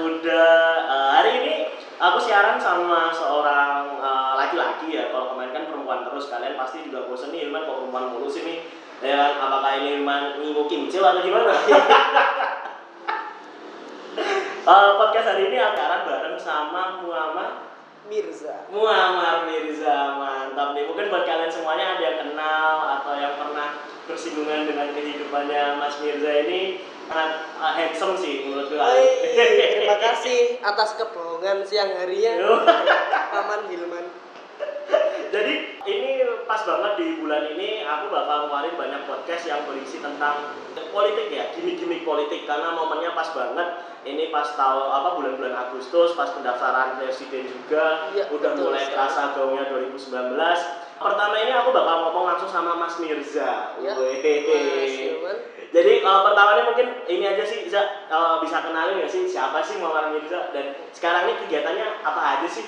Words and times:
muda. 0.00 0.46
Eh, 0.86 1.10
hari 1.18 1.30
ini 1.42 1.54
aku 1.98 2.18
siaran 2.22 2.58
sama 2.58 3.10
seorang 3.10 3.98
eh, 3.98 4.32
laki-laki 4.38 4.94
ya. 4.94 5.10
Kalau 5.10 5.34
kemarin 5.34 5.52
kan 5.54 5.64
perempuan 5.70 6.06
terus, 6.06 6.30
kalian 6.30 6.54
pasti 6.54 6.86
juga 6.86 7.06
bosen 7.10 7.34
nih 7.34 7.46
Hilman 7.46 7.66
kok 7.66 7.78
perempuan 7.82 8.06
mulu 8.14 8.28
sih 8.30 8.42
nih. 8.46 8.58
Ya 8.98 9.14
kan, 9.14 9.32
apakah 9.46 9.70
ini 9.78 9.88
Hilman 9.98 10.42
nginggu 10.42 10.62
kimcil 10.66 11.02
atau 11.02 11.22
gimana? 11.22 11.54
Eh, 14.68 14.90
podcast 15.00 15.32
hari 15.32 15.48
ini 15.48 15.56
akan 15.56 16.04
bareng 16.04 16.36
sama 16.36 17.00
Muhammad 17.00 17.68
Mirza 18.04 18.68
Muammar 18.68 19.48
Mirza 19.48 20.16
mantap 20.16 20.76
nih 20.76 20.84
mungkin 20.88 21.12
buat 21.12 21.24
kalian 21.28 21.48
semuanya 21.48 21.96
ada 21.96 22.02
yang 22.04 22.18
kenal 22.20 23.00
atau 23.00 23.12
yang 23.16 23.32
pernah 23.36 23.80
bersinggungan 24.04 24.68
dengan 24.68 24.92
kehidupannya 24.92 25.80
Mas 25.80 25.96
Mirza 26.04 26.32
ini 26.48 26.84
sangat 27.08 27.32
uh, 27.56 27.72
handsome 27.72 28.14
sih 28.20 28.44
menurut 28.44 28.68
gue. 28.68 28.78
Terima 29.32 29.96
kasih 29.96 30.60
atas 30.60 30.94
kebohongan 31.00 31.64
siang 31.64 31.96
harinya. 31.96 32.60
Paman 33.32 33.68
Hilman 33.72 34.06
Jadi 35.28 35.84
ini 35.84 36.24
pas 36.48 36.64
banget 36.64 36.92
di 36.96 37.20
bulan 37.20 37.52
ini 37.52 37.84
aku 37.84 38.08
bakal 38.08 38.48
ngeluarin 38.48 38.80
banyak 38.80 39.02
podcast 39.04 39.44
yang 39.44 39.60
berisi 39.68 40.00
tentang 40.00 40.56
politik 40.88 41.28
ya, 41.28 41.52
gimmick-gimmick 41.52 42.08
politik 42.08 42.48
karena 42.48 42.72
momennya 42.72 43.12
pas 43.12 43.28
banget. 43.36 43.84
Ini 44.08 44.32
pas 44.32 44.56
tahu 44.56 44.88
apa 44.88 45.20
bulan-bulan 45.20 45.68
Agustus, 45.68 46.16
pas 46.16 46.32
pendaftaran 46.32 46.96
presiden 46.96 47.44
juga, 47.44 48.08
Iya, 48.16 48.32
udah 48.32 48.50
betul 48.56 48.72
mulai 48.72 48.88
kerasa 48.88 49.36
gaungnya 49.36 49.68
2019. 49.68 50.87
Pertama 50.98 51.34
ini 51.38 51.52
aku 51.54 51.70
bakal 51.70 52.10
ngomong 52.10 52.24
langsung 52.34 52.50
sama 52.50 52.74
Mas 52.74 52.98
Mirza. 52.98 53.78
Ya. 53.78 53.94
Mas 53.94 55.38
Jadi 55.68 56.00
uh, 56.00 56.20
pertama 56.24 56.56
ini 56.58 56.62
mungkin 56.64 56.86
ini 57.06 57.24
aja 57.28 57.44
sih 57.44 57.68
Za, 57.68 58.08
uh, 58.08 58.40
bisa 58.40 58.64
kenalin 58.64 59.04
nggak 59.04 59.12
sih 59.12 59.28
siapa 59.28 59.60
sih 59.60 59.76
Muhammad 59.78 60.16
Mirza 60.16 60.48
dan 60.50 60.74
sekarang 60.96 61.28
ini 61.28 61.44
kegiatannya 61.44 61.86
apa 62.02 62.20
aja 62.40 62.48
sih? 62.48 62.66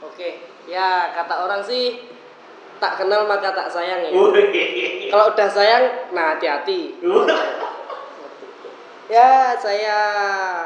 Oke, 0.00 0.40
ya 0.64 1.12
kata 1.12 1.44
orang 1.44 1.60
sih 1.60 2.08
tak 2.76 3.00
kenal 3.00 3.24
maka 3.28 3.52
tak 3.52 3.68
sayang 3.68 4.08
ya. 4.08 4.12
Kalau 5.12 5.32
udah 5.32 5.48
sayang, 5.48 5.84
nah 6.12 6.36
hati-hati. 6.36 7.00
Ya, 9.06 9.54
saya 9.54 9.98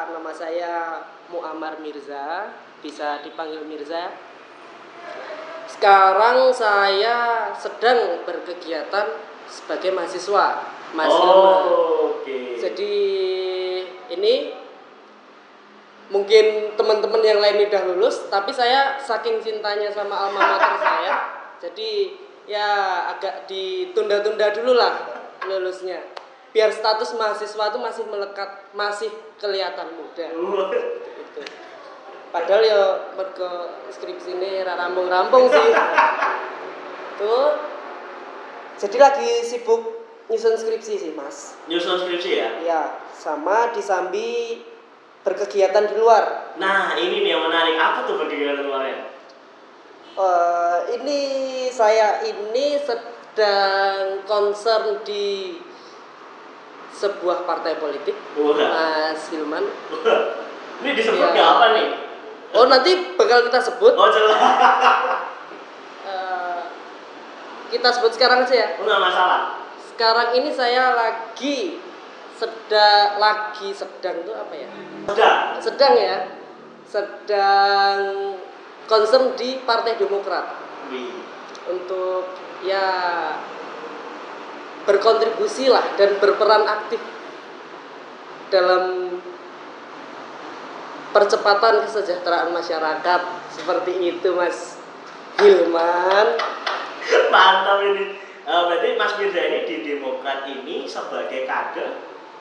nama 0.08 0.32
saya 0.32 1.04
Muammar 1.28 1.76
Mirza, 1.84 2.56
bisa 2.80 3.20
dipanggil 3.20 3.68
Mirza. 3.68 4.16
Sekarang 5.70 6.50
saya 6.50 7.48
sedang 7.54 8.26
berkegiatan 8.26 9.06
sebagai 9.46 9.94
mahasiswa, 9.94 10.66
Mas. 10.92 11.10
Oh, 11.10 12.18
oke. 12.18 12.58
Jadi 12.58 12.94
ini 14.10 14.34
mungkin 16.10 16.74
teman-teman 16.74 17.22
yang 17.22 17.38
lain 17.38 17.70
udah 17.70 17.82
lulus, 17.94 18.26
tapi 18.26 18.50
saya 18.50 18.98
saking 18.98 19.38
cintanya 19.38 19.94
sama 19.94 20.26
alma 20.26 20.58
mater 20.58 20.74
saya, 20.82 21.14
jadi 21.62 22.18
ya 22.50 22.68
agak 23.14 23.46
ditunda-tunda 23.46 24.50
dulu 24.50 24.74
lah 24.74 25.22
lulusnya. 25.46 26.02
Biar 26.50 26.74
status 26.74 27.14
mahasiswa 27.14 27.70
itu 27.70 27.78
masih 27.78 28.04
melekat, 28.10 28.50
masih 28.74 29.10
kelihatan 29.38 29.94
muda. 29.94 30.26
Gitu. 30.34 31.40
Padahal 32.30 32.62
ya 32.62 32.82
mergo 33.18 33.50
skripsi 33.90 34.38
ini 34.38 34.62
ra 34.62 34.78
rampung-rampung 34.78 35.50
sih. 35.50 35.68
Tuh. 37.18 37.50
Jadi 38.78 38.96
lagi 38.96 39.30
sibuk 39.44 39.82
nyusun 40.30 40.54
skripsi 40.54 40.94
sih, 40.96 41.12
Mas. 41.12 41.58
Nyusun 41.66 42.00
skripsi 42.00 42.30
ya. 42.38 42.48
Ya, 42.62 42.82
sama 43.12 43.74
disambi 43.74 44.62
berkegiatan 45.20 45.90
di 45.90 45.94
luar. 45.98 46.54
Nah, 46.56 46.96
ini 46.96 47.20
nih 47.20 47.34
yang 47.34 47.44
menarik. 47.44 47.76
Apa 47.76 48.08
tuh 48.08 48.16
kegiatan 48.24 48.62
luarnya? 48.64 49.10
Eh, 50.16 50.78
ini 50.96 51.20
saya 51.68 52.22
ini 52.24 52.78
sedang 52.78 54.22
concern 54.24 55.02
di 55.02 55.58
sebuah 56.94 57.42
partai 57.44 57.74
politik, 57.80 58.12
Wah. 58.36 58.54
Mas 58.54 59.28
Hilman. 59.28 59.64
Ini 60.80 60.90
disebut 60.96 61.20
Iya. 61.20 61.32
nggak 61.32 61.48
apa 61.58 61.66
nih? 61.76 61.88
Oh 62.50 62.66
nanti 62.66 63.14
bakal 63.14 63.46
kita 63.46 63.60
sebut. 63.62 63.94
Oh, 63.94 64.08
jelas. 64.10 64.38
Eh, 66.00 66.62
kita 67.70 67.88
sebut 67.94 68.10
sekarang 68.16 68.42
aja 68.42 68.54
ya. 68.56 68.68
Enggak 68.82 68.98
masalah. 68.98 69.40
Sekarang 69.78 70.34
ini 70.34 70.50
saya 70.50 70.96
lagi 70.96 71.78
sedang 72.34 73.20
lagi 73.20 73.70
sedang 73.70 74.24
itu 74.24 74.32
apa 74.32 74.54
ya? 74.56 74.68
Udah. 75.12 75.34
Sedang 75.60 75.94
ya, 75.94 76.40
sedang 76.88 77.98
concern 78.88 79.36
di 79.36 79.60
Partai 79.62 79.94
Demokrat. 80.00 80.56
Wih. 80.90 81.30
untuk 81.70 82.26
ya 82.66 82.86
berkontribusi 84.88 85.70
lah 85.70 85.84
dan 85.94 86.18
berperan 86.18 86.66
aktif 86.66 86.98
dalam 88.50 89.14
percepatan 91.10 91.84
kesejahteraan 91.84 92.50
masyarakat 92.50 93.20
seperti 93.50 93.92
itu 94.08 94.28
Mas 94.30 94.78
Hilman 95.36 96.26
Mantap 97.30 97.78
ini. 97.82 98.14
Eh, 98.40 98.62
berarti 98.66 98.88
Mas 98.94 99.12
Mirza 99.14 99.40
ini 99.40 99.58
di 99.62 99.76
Demokrat 99.84 100.42
ini 100.44 100.82
sebagai 100.84 101.44
kader 101.44 101.90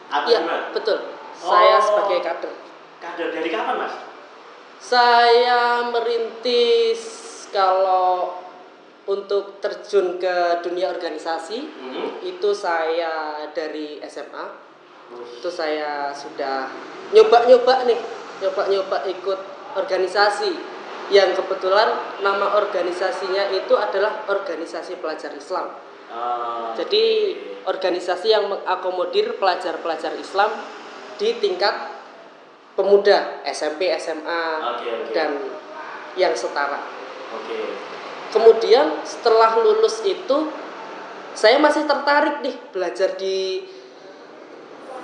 atau 0.08 0.26
Iya 0.26 0.40
gimana? 0.42 0.70
betul 0.72 0.98
saya 1.34 1.78
Oh. 1.78 1.84
sebagai 1.84 2.20
kader 2.20 2.54
Kader 3.00 3.28
dari 3.32 3.50
kapan, 3.50 3.76
Mas? 3.80 3.94
saya 4.80 5.86
merintis 5.86 7.02
kalau 7.50 8.42
untuk 9.04 9.58
terjun 9.60 10.18
ke 10.18 10.36
dunia 10.62 10.90
organisasi 10.90 11.60
Hmm. 11.60 12.10
itu 12.22 12.50
saya 12.52 13.12
dari 13.50 13.98
SMA 14.02 14.46
itu 15.32 15.50
saya 15.50 16.10
sudah 16.12 16.70
nyoba-nyoba 17.12 17.86
nih 17.86 17.98
nyoba-nyoba 18.40 19.08
ikut 19.08 19.40
organisasi 19.76 20.52
yang 21.10 21.34
kebetulan 21.34 21.90
nama 22.22 22.58
organisasinya 22.58 23.50
itu 23.54 23.74
adalah 23.74 24.26
organisasi 24.30 25.00
pelajar 25.02 25.34
Islam 25.34 25.90
Ah, 26.10 26.74
jadi 26.74 27.38
organisasi 27.70 28.34
yang 28.34 28.50
mengakomodir 28.50 29.38
pelajar-pelajar 29.38 30.18
Islam 30.18 30.50
di 31.22 31.38
tingkat 31.38 31.70
pemuda 32.74 33.46
SMP 33.46 33.94
SMA 33.94 34.42
Oke, 34.74 34.90
oke. 34.90 35.14
dan 35.14 35.38
yang 36.18 36.34
setara 36.34 36.82
Oke. 37.38 37.62
kemudian 38.34 39.06
setelah 39.06 39.62
lulus 39.62 40.02
itu 40.02 40.50
saya 41.38 41.62
masih 41.62 41.86
tertarik 41.86 42.42
nih 42.42 42.58
belajar 42.74 43.14
di 43.14 43.70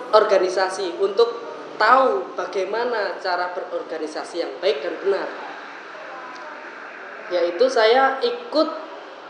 organisasi 0.10 0.98
untuk 0.98 1.45
tahu 1.76 2.36
bagaimana 2.36 3.20
cara 3.20 3.52
berorganisasi 3.52 4.44
yang 4.44 4.54
baik 4.60 4.84
dan 4.84 4.96
benar. 5.04 5.28
Yaitu 7.34 7.66
saya 7.68 8.22
ikut 8.22 8.70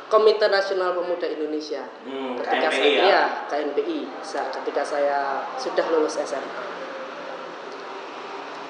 Komite 0.06 0.46
Nasional 0.46 0.94
Pemuda 0.94 1.26
Indonesia. 1.26 1.82
Hmm, 2.06 2.38
ketika 2.38 2.70
KNPI 2.70 2.78
saya 2.78 2.90
ya? 2.94 3.04
iya, 3.10 3.24
KNPI 3.50 4.00
sa- 4.22 4.50
ketika 4.54 4.86
saya 4.86 5.42
sudah 5.58 5.86
lulus 5.90 6.22
SMA 6.22 6.86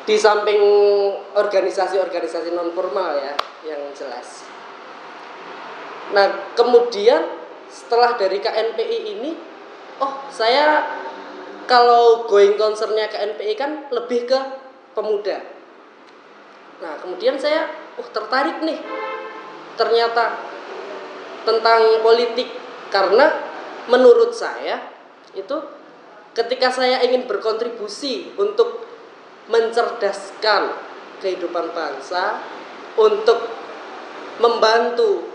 di 0.06 0.16
samping 0.22 0.62
organisasi-organisasi 1.34 2.54
non 2.54 2.70
formal 2.78 3.18
ya 3.18 3.34
yang 3.66 3.82
jelas. 3.98 4.46
Nah, 6.14 6.54
kemudian 6.54 7.26
setelah 7.66 8.14
dari 8.14 8.38
KNPI 8.38 9.18
ini, 9.18 9.34
oh 9.98 10.14
saya 10.30 10.86
kalau 11.66 12.30
going 12.30 12.58
concernnya 12.58 13.10
KNPI 13.10 13.54
kan 13.58 13.90
lebih 13.90 14.30
ke 14.30 14.40
pemuda. 14.94 15.42
Nah, 16.82 16.94
kemudian 17.02 17.38
saya, 17.42 17.70
oh 17.98 18.08
tertarik 18.14 18.62
nih, 18.62 18.78
ternyata 19.76 20.38
tentang 21.46 22.02
politik 22.02 22.50
karena 22.90 23.32
menurut 23.86 24.34
saya 24.34 24.82
itu 25.38 25.58
ketika 26.34 26.74
saya 26.74 27.02
ingin 27.06 27.30
berkontribusi 27.30 28.34
untuk 28.36 28.86
mencerdaskan 29.50 30.74
kehidupan 31.22 31.72
bangsa, 31.72 32.42
untuk 32.98 33.46
membantu 34.42 35.32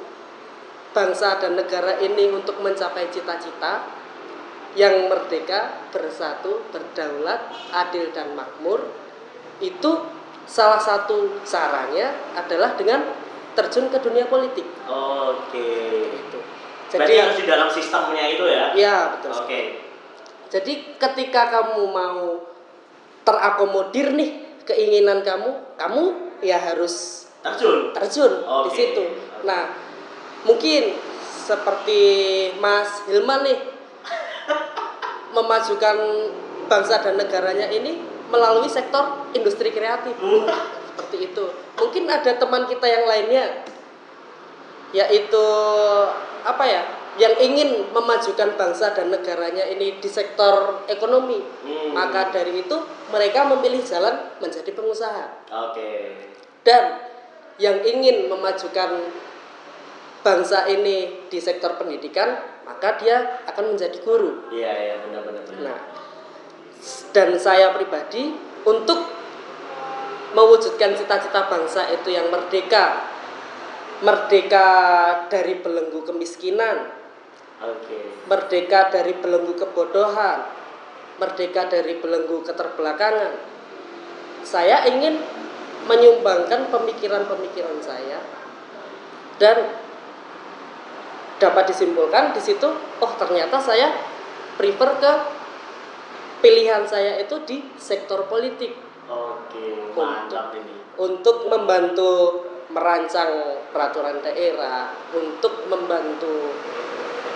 bangsa 0.90 1.38
dan 1.38 1.54
negara 1.54 2.02
ini 2.02 2.28
untuk 2.34 2.58
mencapai 2.58 3.08
cita-cita 3.08 3.99
yang 4.78 5.10
merdeka, 5.10 5.90
bersatu, 5.90 6.62
berdaulat, 6.70 7.50
adil 7.74 8.14
dan 8.14 8.38
makmur 8.38 8.86
itu 9.58 9.90
salah 10.46 10.78
satu 10.78 11.42
caranya 11.42 12.14
adalah 12.38 12.74
dengan 12.78 13.02
terjun 13.54 13.90
ke 13.90 13.98
dunia 13.98 14.30
politik. 14.30 14.66
Oke. 14.86 15.70
Itu. 16.10 16.38
Jadi 16.90 17.12
harus 17.22 17.38
di 17.38 17.46
dalam 17.46 17.70
sistemnya 17.70 18.24
itu 18.30 18.44
ya. 18.46 18.74
ya 18.74 18.96
betul. 19.14 19.30
Oke. 19.46 19.60
Jadi 20.50 20.98
ketika 20.98 21.46
kamu 21.50 21.86
mau 21.86 22.42
terakomodir 23.22 24.10
nih 24.14 24.62
keinginan 24.66 25.22
kamu, 25.22 25.78
kamu 25.78 26.02
ya 26.42 26.58
harus 26.58 27.26
Terjun. 27.40 27.94
terjun 27.94 28.32
di 28.42 28.70
Oke. 28.70 28.74
situ. 28.74 29.04
Nah, 29.46 29.70
mungkin 30.44 30.98
seperti 31.22 32.02
Mas 32.58 33.06
Hilman 33.06 33.46
nih 33.46 33.58
memajukan 35.34 35.96
bangsa 36.70 37.02
dan 37.02 37.18
negaranya 37.18 37.66
ini 37.70 37.98
melalui 38.30 38.70
sektor 38.70 39.26
industri 39.34 39.74
kreatif. 39.74 40.14
Seperti 40.94 41.32
itu. 41.32 41.44
Mungkin 41.78 42.06
ada 42.06 42.36
teman 42.38 42.66
kita 42.70 42.86
yang 42.86 43.04
lainnya 43.06 43.66
yaitu 44.90 45.46
apa 46.42 46.64
ya? 46.66 46.82
yang 47.18 47.34
ingin 47.42 47.90
memajukan 47.90 48.54
bangsa 48.54 48.94
dan 48.94 49.10
negaranya 49.10 49.66
ini 49.66 49.98
di 49.98 50.06
sektor 50.06 50.86
ekonomi. 50.86 51.42
Hmm. 51.42 51.90
Maka 51.92 52.30
dari 52.30 52.62
itu 52.62 52.76
mereka 53.10 53.44
memilih 53.50 53.82
jalan 53.82 54.30
menjadi 54.38 54.70
pengusaha 54.70 55.50
Oke. 55.50 56.16
dan 56.62 57.02
yang 57.60 57.82
ingin 57.82 58.30
memajukan 58.30 59.10
bangsa 60.24 60.68
ini 60.70 61.28
di 61.28 61.38
sektor 61.40 61.76
pendidikan 61.76 62.59
maka 62.70 62.94
dia 63.02 63.42
akan 63.50 63.74
menjadi 63.74 63.98
guru. 64.06 64.46
Iya 64.54 64.70
iya 64.70 64.94
benar 65.02 65.26
benar 65.26 65.42
benar. 65.42 65.62
Nah, 65.74 65.80
dan 67.10 67.34
saya 67.34 67.74
pribadi 67.74 68.30
untuk 68.62 69.02
mewujudkan 70.30 70.94
cita-cita 70.94 71.50
bangsa 71.50 71.90
itu 71.90 72.14
yang 72.14 72.30
merdeka, 72.30 73.02
merdeka 74.06 74.68
dari 75.26 75.58
belenggu 75.58 76.06
kemiskinan, 76.06 76.94
Oke. 77.58 78.30
merdeka 78.30 78.94
dari 78.94 79.18
belenggu 79.18 79.58
kebodohan, 79.58 80.46
merdeka 81.18 81.66
dari 81.66 81.98
belenggu 81.98 82.46
keterbelakangan. 82.46 83.34
Saya 84.46 84.86
ingin 84.86 85.18
menyumbangkan 85.90 86.70
pemikiran-pemikiran 86.70 87.82
saya 87.82 88.22
dan 89.42 89.68
dapat 91.40 91.72
disimpulkan 91.72 92.36
di 92.36 92.40
situ, 92.44 92.68
oh 93.00 93.12
ternyata 93.16 93.56
saya 93.56 93.96
prefer 94.60 94.90
ke 95.00 95.12
pilihan 96.44 96.84
saya 96.84 97.16
itu 97.20 97.36
di 97.48 97.64
sektor 97.80 98.28
politik 98.28 98.76
Oke, 99.08 99.90
mantap 99.96 100.52
ini. 100.54 100.76
untuk 101.00 101.48
membantu 101.48 102.44
merancang 102.70 103.60
peraturan 103.74 104.22
daerah, 104.22 104.94
untuk 105.16 105.66
membantu 105.66 106.54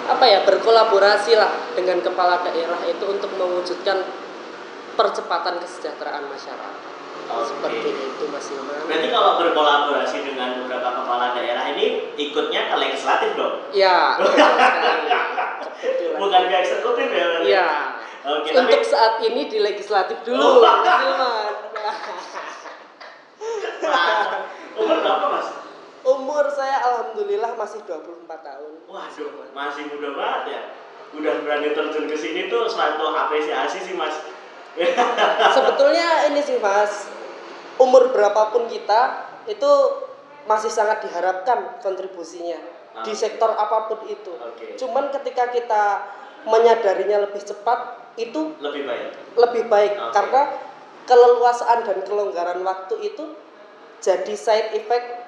apa 0.05 0.25
ya 0.29 0.45
berkolaborasi 0.45 1.33
lah 1.35 1.50
dengan 1.73 1.99
kepala 2.05 2.45
daerah 2.45 2.79
itu 2.85 3.05
untuk 3.09 3.33
mewujudkan 3.35 4.05
percepatan 4.95 5.59
kesejahteraan 5.59 6.29
masyarakat. 6.29 6.94
Oke. 7.25 7.44
Seperti 7.49 7.88
itu 7.91 8.25
Mas 8.29 8.47
Ilman. 8.53 8.85
Berarti 8.85 9.09
kalau 9.09 9.32
berkolaborasi 9.41 10.17
dengan 10.23 10.49
beberapa 10.61 10.88
kepala 10.93 11.32
daerah 11.32 11.65
ini 11.73 12.12
ikutnya 12.15 12.69
ke 12.69 12.75
legislatif 12.76 13.31
dong? 13.35 13.55
Ya. 13.73 14.21
Kebetulan. 14.21 14.53
Bukan 16.21 16.43
ke 16.47 16.56
eksekutif 16.61 17.09
ya? 17.09 17.26
Iya. 17.41 17.69
Oke, 18.25 18.56
tapi 18.56 18.73
Untuk 18.73 18.88
saat 18.88 19.21
ini 19.21 19.53
di 19.53 19.61
legislatif 19.61 20.17
Oh. 20.21 20.25
dulu, 20.25 20.49
Mas 20.65 21.00
Ilman. 21.05 21.53
umur 24.75 24.97
berapa 25.05 25.26
mas? 25.31 25.49
Umur 26.05 26.44
saya 26.49 26.76
alhamdulillah 26.82 27.53
masih 27.56 27.81
24 27.85 28.29
tahun. 28.29 28.73
Waduh, 28.88 29.49
masih 29.53 29.88
muda 29.88 30.09
banget 30.12 30.43
ya. 30.50 30.62
Udah 31.15 31.35
berani 31.41 31.71
terjun 31.73 32.05
ke 32.05 32.17
sini 32.19 32.49
tuh 32.49 32.67
suatu 32.67 33.12
apresiasi 33.12 33.81
sih 33.81 33.94
mas. 33.97 34.12
Sebetulnya 35.50 36.29
ini 36.29 36.41
sih 36.41 36.59
Mas, 36.59 37.06
umur 37.79 38.11
berapapun 38.11 38.67
kita 38.67 39.23
itu 39.47 39.71
masih 40.44 40.69
sangat 40.69 41.03
diharapkan 41.03 41.81
kontribusinya 41.81 42.59
di 43.03 43.11
Ah. 43.11 43.17
sektor 43.17 43.50
apa 43.50 43.88
pun 43.88 44.06
itu. 44.06 44.31
Oke. 44.31 44.75
Cuman 44.76 45.11
ketika 45.11 45.50
kita 45.50 46.05
menyadarinya 46.44 47.25
lebih 47.25 47.41
cepat 47.41 47.99
itu 48.15 48.55
Lebih 48.61 48.87
baik. 48.87 49.09
lebih 49.35 49.62
baik 49.67 49.93
Oke. 49.97 50.12
karena 50.12 50.43
keleluasaan 51.05 51.82
dan 51.82 51.99
kelonggaran 52.05 52.61
waktu 52.62 52.94
itu 53.03 53.35
jadi 53.99 54.35
side 54.37 54.71
effect 54.75 55.26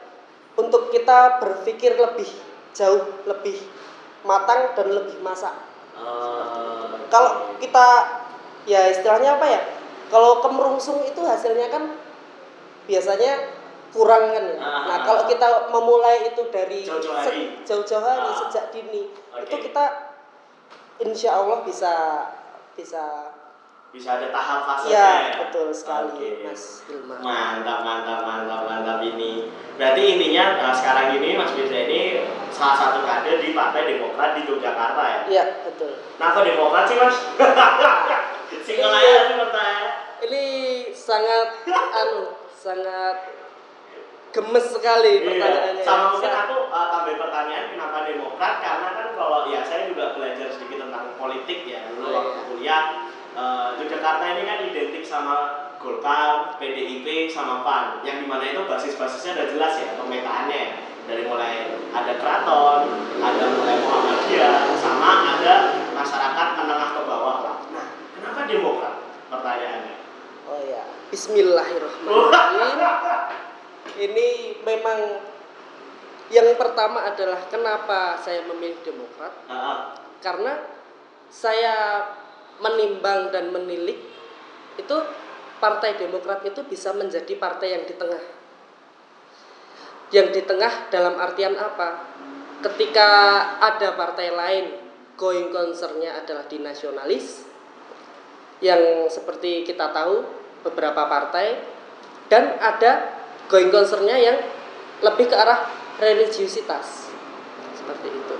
untuk 0.54 0.88
kita 0.88 1.40
berpikir 1.40 1.96
lebih 1.96 2.28
jauh, 2.72 3.02
lebih 3.26 3.56
matang 4.22 4.72
dan 4.72 4.87
lebih 4.93 5.16
masak. 5.20 5.52
Eh, 5.96 6.84
Kalau 7.06 7.54
kita 7.56 7.87
ya 8.66 8.86
istilahnya 8.86 9.38
apa 9.38 9.46
ya? 9.46 9.60
Kalau 10.06 10.38
kemerungsung 10.38 11.02
itu 11.02 11.18
hasilnya 11.18 11.66
kan 11.66 11.94
biasanya 12.84 13.50
kurang 13.90 14.28
kan. 14.28 14.44
ya. 14.44 14.56
Ah. 14.56 14.82
Nah, 14.84 14.98
kalau 15.02 15.22
kita 15.24 15.48
memulai 15.68 16.28
itu 16.28 16.42
dari 16.48 16.82
Jauh-jauh 16.82 17.16
se- 17.16 17.26
hari. 17.26 17.42
jauh-jauh 17.62 18.04
hari, 18.04 18.28
Ah. 18.28 18.36
sejak 18.38 18.64
dini, 18.68 19.10
Oke. 19.32 19.46
itu 19.46 19.56
kita 19.66 19.84
insya 20.98 21.30
Allah 21.34 21.60
bisa 21.62 21.92
bisa 22.72 23.32
bisa 23.86 24.12
ada 24.12 24.28
tahap 24.28 24.60
fasenya 24.66 24.92
ya 24.92 25.12
betul 25.40 25.72
sekali 25.72 26.12
Oke. 26.12 26.44
Mas 26.44 26.84
Ilman. 26.86 27.16
Mantap, 27.16 27.80
mantap, 27.80 28.20
mantap, 28.22 28.60
mantap 28.62 28.98
ini. 29.00 29.48
Berarti 29.74 30.02
intinya 30.06 30.60
nah, 30.60 30.74
sekarang 30.74 31.16
ini 31.16 31.32
Mas 31.32 31.56
Firza 31.56 31.78
ini 31.80 32.20
salah 32.52 32.76
satu 32.76 33.00
kader 33.00 33.40
di 33.40 33.56
Partai 33.56 33.88
Demokrat 33.88 34.36
di 34.36 34.44
Yogyakarta 34.44 35.02
ya. 35.02 35.20
Iya 35.26 35.44
betul. 35.64 35.96
Nah, 36.14 36.28
kok 36.30 36.44
Demokrat 36.44 36.84
sih 36.84 36.96
Mas? 36.96 37.16
Ini 40.26 40.44
sangat 40.90 41.48
anu 41.70 42.34
sangat 42.50 43.16
gemes 44.34 44.66
sekali 44.74 45.22
pertanyaannya. 45.22 45.80
Iya. 45.80 45.86
Sama 45.86 46.04
mungkin 46.18 46.32
aku 46.34 46.56
uh, 46.68 46.86
tambah 46.90 47.14
pertanyaan 47.14 47.72
kenapa 47.72 48.10
Demokrat 48.10 48.54
karena 48.58 48.88
kan 48.98 49.08
kalau 49.14 49.46
ya 49.48 49.62
saya 49.62 49.86
juga 49.86 50.18
belajar 50.18 50.50
sedikit 50.50 50.82
tentang 50.82 51.14
politik 51.17 51.62
ya 51.64 51.86
dulu 51.94 52.10
Oh, 52.10 52.12
waktu 52.12 52.31
iya. 52.34 52.43
kuliah 52.50 52.84
uh, 53.38 53.69
Yogyakarta 53.79 54.24
ini 54.34 54.43
kan 54.44 54.58
identik 54.67 55.05
sama 55.06 55.36
Golkar, 55.79 56.58
PDIP, 56.58 57.31
sama 57.31 57.62
PAN 57.62 58.02
yang 58.02 58.19
di 58.19 58.26
mana 58.26 58.50
itu 58.50 58.67
basis-basisnya 58.67 59.38
udah 59.38 59.46
jelas 59.55 59.72
ya 59.79 59.94
pemetaannya 59.94 60.58
ya. 60.58 60.70
dari 61.06 61.22
mulai 61.22 61.70
ada 61.94 62.19
keraton, 62.19 62.81
ada 63.22 63.44
mulai 63.55 63.79
Muhammadiyah, 63.79 64.74
sama 64.74 65.38
ada 65.38 65.55
masyarakat 65.94 66.48
menengah 66.58 66.91
ke 66.98 67.00
bawah 67.06 67.36
lah. 67.46 67.56
Demokrat? 68.46 68.94
Pertanyaannya. 69.29 69.96
Oh 70.46 70.62
ya, 70.62 70.86
Bismillahirrahmanirrahim. 71.10 73.34
Ini 74.06 74.29
memang 74.62 74.98
yang 76.31 76.58
pertama 76.58 77.06
adalah 77.06 77.38
kenapa 77.46 78.19
saya 78.19 78.43
memilih 78.50 78.82
Demokrat 78.82 79.31
Ah, 79.46 79.55
ah. 79.55 79.79
karena 80.19 80.58
saya 81.31 82.03
menimbang 82.58 83.31
dan 83.31 83.55
menilik 83.55 83.98
itu 84.74 84.96
Partai 85.56 85.96
Demokrat 85.96 86.44
itu 86.44 86.60
bisa 86.69 86.93
menjadi 86.93 87.32
partai 87.41 87.72
yang 87.72 87.88
di 87.88 87.96
tengah. 87.96 88.20
Yang 90.12 90.29
di 90.36 90.43
tengah 90.44 90.93
dalam 90.93 91.17
artian 91.17 91.56
apa? 91.56 92.05
Ketika 92.60 93.08
ada 93.56 93.96
partai 93.96 94.36
lain 94.36 94.65
going 95.17 95.48
concernnya 95.48 96.20
adalah 96.20 96.44
di 96.44 96.60
nasionalis 96.60 97.48
yang 98.65 99.08
seperti 99.13 99.67
kita 99.67 99.93
tahu 99.93 100.25
beberapa 100.65 101.06
partai 101.06 101.60
dan 102.27 102.56
ada 102.58 103.13
going 103.46 103.70
concernnya 103.70 104.17
yang 104.19 104.36
lebih 105.05 105.31
ke 105.31 105.36
arah 105.36 105.69
religiusitas. 106.01 107.13
Seperti 107.77 108.08
itu. 108.10 108.34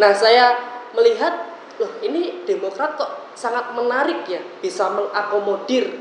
Nah 0.00 0.12
saya 0.16 0.58
melihat 0.96 1.52
loh 1.80 1.92
ini 2.04 2.44
Demokrat 2.44 3.00
kok 3.00 3.32
sangat 3.32 3.72
menarik 3.72 4.28
ya 4.28 4.42
bisa 4.60 4.92
mengakomodir 4.92 6.00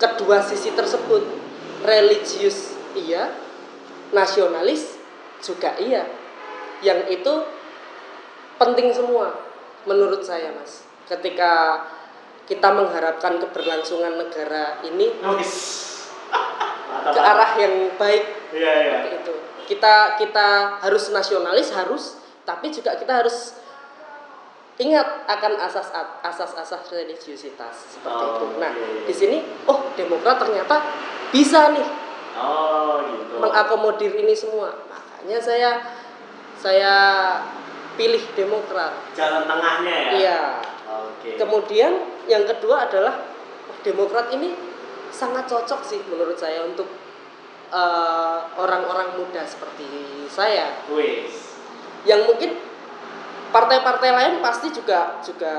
kedua 0.00 0.42
sisi 0.42 0.72
tersebut. 0.72 1.24
Religius 1.84 2.74
iya 2.98 3.30
nasionalis 4.10 4.98
juga 5.44 5.76
iya. 5.78 6.08
Yang 6.82 7.22
itu 7.22 7.34
penting 8.58 8.90
semua 8.90 9.34
menurut 9.86 10.22
saya 10.26 10.50
mas. 10.54 10.86
Ketika 11.06 11.82
kita 12.48 12.72
mengharapkan 12.72 13.36
keberlangsungan 13.38 14.16
negara 14.16 14.80
ini 14.82 15.12
ke 17.08 17.20
arah 17.20 17.52
yang 17.56 17.74
baik 17.94 18.24
Iya, 18.48 18.72
iya. 18.72 18.92
seperti 18.96 19.10
itu 19.20 19.34
kita 19.68 19.94
kita 20.16 20.48
harus 20.80 21.12
nasionalis 21.12 21.68
harus 21.70 22.16
tapi 22.42 22.72
juga 22.72 22.96
kita 22.96 23.20
harus 23.20 23.60
ingat 24.78 25.04
akan 25.26 25.52
asas 25.60 25.92
asas-asas 26.22 26.88
religiusitas 26.88 27.92
seperti 27.92 28.24
Oh, 28.24 28.32
itu. 28.32 28.46
Nah, 28.56 28.72
oke. 28.72 29.04
di 29.04 29.12
sini 29.12 29.38
oh 29.66 29.92
Demokrat 29.92 30.40
ternyata 30.40 30.80
bisa 31.28 31.76
nih 31.76 31.84
Oh 32.38 33.02
gitu. 33.02 33.42
mengakomodir 33.42 34.14
ini 34.14 34.30
semua. 34.30 34.70
Makanya 34.86 35.38
saya 35.42 35.70
saya 36.54 36.94
pilih 37.98 38.22
Demokrat. 38.32 38.94
Jalan 39.12 39.44
tengahnya 39.44 39.90
ya. 39.90 40.10
Iya. 40.14 40.40
Oke. 41.02 41.34
Kemudian 41.34 41.92
yang 42.28 42.44
kedua 42.44 42.86
adalah 42.86 43.14
oh, 43.68 43.78
Demokrat 43.80 44.28
ini 44.30 44.52
sangat 45.08 45.48
cocok 45.48 45.80
sih 45.82 46.00
menurut 46.06 46.36
saya 46.36 46.62
untuk 46.62 46.86
eh, 47.72 48.38
orang-orang 48.54 49.16
muda 49.16 49.42
seperti 49.42 49.88
saya 50.28 50.84
Wis. 50.92 51.56
yang 52.04 52.28
mungkin 52.28 52.54
partai-partai 53.48 54.10
lain 54.12 54.34
pasti 54.44 54.68
juga 54.68 55.16
juga 55.24 55.54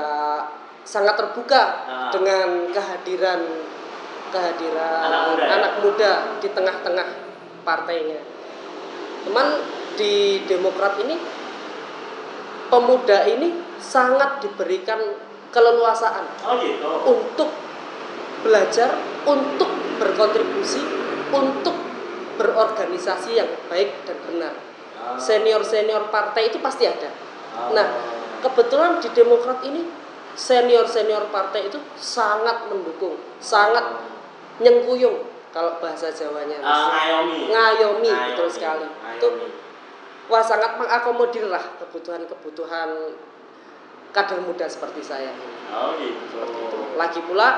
sangat 0.86 1.18
terbuka 1.18 1.62
Ah. 1.84 2.08
dengan 2.14 2.70
kehadiran 2.70 3.40
kehadiran 4.30 5.02
Anak 5.10 5.22
muda 5.28 5.42
ya? 5.42 5.50
anak 5.58 5.72
muda 5.82 6.10
di 6.38 6.48
tengah-tengah 6.54 7.08
partainya. 7.66 8.20
Cuman 9.26 9.46
di 9.98 10.40
Demokrat 10.46 10.96
ini 11.02 11.18
pemuda 12.70 13.26
ini 13.26 13.52
sangat 13.76 14.40
diberikan 14.40 15.02
keleluasaan 15.50 16.24
Oh 16.46 16.56
gitu. 16.62 16.88
untuk 17.06 17.50
belajar, 18.40 18.96
untuk 19.28 19.68
berkontribusi, 20.00 20.80
untuk 21.30 21.76
berorganisasi 22.40 23.36
yang 23.36 23.50
baik 23.68 23.92
dan 24.08 24.16
benar. 24.24 24.54
Ah. 24.96 25.18
Senior-senior 25.20 26.08
partai 26.08 26.48
itu 26.48 26.56
pasti 26.64 26.88
ada. 26.88 27.12
Oh. 27.52 27.76
Nah, 27.76 27.86
kebetulan 28.40 28.96
di 29.02 29.12
Demokrat 29.12 29.60
ini 29.66 29.84
senior-senior 30.32 31.28
partai 31.28 31.68
itu 31.68 31.76
sangat 32.00 32.72
mendukung, 32.72 33.20
sangat 33.42 33.84
nyengkuyung 34.60 35.20
kalau 35.52 35.76
bahasa 35.82 36.08
Jawanya. 36.08 36.62
Ah, 36.64 36.88
ngayomi. 36.94 37.50
Ngayomi, 37.52 38.08
Ngayomi. 38.08 38.28
betul 38.32 38.48
sekali. 38.48 38.86
Ngayomi. 38.88 39.18
Itu 39.20 39.28
wah 40.30 40.40
sangat 40.40 40.78
mengakomodir 40.78 41.50
lah 41.50 41.60
kebutuhan-kebutuhan 41.82 42.88
kader 44.10 44.42
muda 44.42 44.66
seperti 44.66 45.00
saya. 45.00 45.30
Oh 45.70 45.94
gitu. 45.96 46.42
Lagi 46.94 47.20
pula 47.22 47.48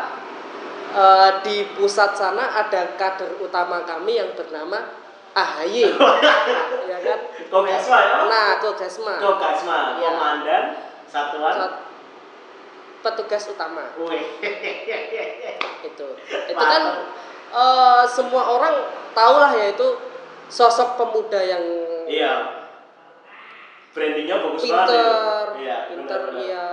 eh, 0.92 1.30
di 1.42 1.56
pusat 1.74 2.12
sana 2.12 2.56
ada 2.56 2.94
kader 2.94 3.40
utama 3.40 3.82
kami 3.82 4.20
yang 4.20 4.32
bernama 4.32 5.00
AHY. 5.32 5.96
ya 6.92 6.98
kan? 7.00 7.18
Kogasma 7.48 7.98
ya? 7.98 8.16
Nah, 8.28 8.48
Kogasma. 8.60 9.14
Kogasma, 9.16 9.78
Ya. 9.96 10.10
Komandan 10.12 10.64
Satuan. 11.08 11.54
Sat- 11.56 11.80
petugas 13.02 13.42
utama 13.50 13.82
Wih. 13.98 14.22
itu. 15.82 16.06
Itu 16.52 16.62
kan 16.62 16.82
eh, 17.50 18.02
semua 18.06 18.42
orang 18.46 18.74
tahu 19.10 19.34
lah 19.42 19.52
ya 19.52 19.74
itu 19.74 19.88
sosok 20.46 20.94
pemuda 20.96 21.40
yang 21.42 21.64
Iya. 22.06 22.61
Brandingnya 23.92 24.36
bagus 24.40 24.62
banget. 24.64 24.88
pinter, 24.88 25.44
itu. 25.52 25.60
Iya. 25.62 25.76
pinter 25.88 26.20
benar-benar. 26.24 26.42
iya, 26.42 26.66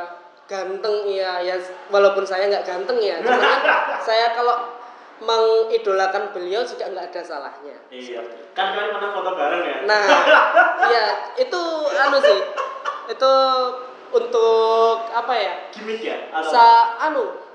ganteng 0.49 0.95
iya, 1.05 1.31
ya 1.43 1.55
walaupun 1.91 2.23
saya 2.25 2.47
nggak 2.49 2.65
ganteng 2.65 2.97
ya, 3.03 3.21
cuman 3.21 3.37
kan 3.37 3.61
saya 4.07 4.33
kalau 4.33 4.55
mengidolakan 5.19 6.31
beliau 6.31 6.63
juga 6.63 6.87
nggak 6.89 7.11
ada 7.11 7.21
salahnya. 7.21 7.75
Iya. 7.91 8.23
Kan 8.55 8.71
kalian 8.71 8.95
pernah 8.95 9.11
foto 9.11 9.31
bareng 9.35 9.63
ya? 9.67 9.77
Nah, 9.83 10.03
ya 10.95 11.05
itu 11.35 11.61
anu 11.91 12.17
sih, 12.23 12.39
itu 13.11 13.33
untuk 14.15 14.95
apa 15.11 15.33
ya? 15.35 15.53
Gimik 15.75 15.99
ya? 15.99 16.17
Atau 16.31 16.55
Sa 16.55 16.67
anu 17.11 17.49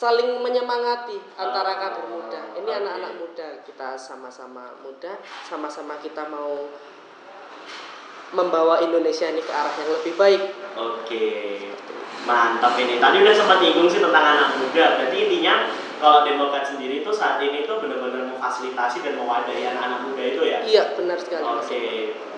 saling 0.00 0.40
menyemangati 0.40 1.20
antara 1.36 1.76
kader 1.76 2.08
muda. 2.08 2.40
Ini 2.56 2.70
anak-anak 2.80 3.12
muda, 3.20 3.48
kita 3.68 4.00
sama-sama 4.00 4.72
muda, 4.80 5.20
sama-sama 5.44 6.00
kita 6.00 6.24
mau 6.24 6.72
membawa 8.30 8.78
Indonesia 8.82 9.26
ini 9.26 9.42
ke 9.42 9.52
arah 9.52 9.74
yang 9.74 9.90
lebih 9.90 10.14
baik. 10.14 10.42
Oke, 10.78 11.26
mantap 12.24 12.78
ini. 12.78 13.02
Tadi 13.02 13.16
udah 13.22 13.34
sempat 13.34 13.58
nyinggung 13.58 13.90
sih 13.90 13.98
tentang 13.98 14.24
anak 14.24 14.48
muda. 14.58 14.84
Berarti 14.98 15.16
intinya 15.26 15.66
kalau 16.00 16.24
Demokrat 16.24 16.64
sendiri 16.64 17.04
itu 17.04 17.10
saat 17.12 17.42
ini 17.42 17.66
tuh 17.66 17.82
benar-benar 17.82 18.24
memfasilitasi 18.30 19.04
dan 19.04 19.20
mewadahi 19.20 19.68
anak-anak 19.68 20.00
muda 20.06 20.22
itu 20.22 20.42
ya. 20.46 20.58
Iya, 20.64 20.82
benar 20.96 21.18
sekali. 21.20 21.44
Oke. 21.44 21.84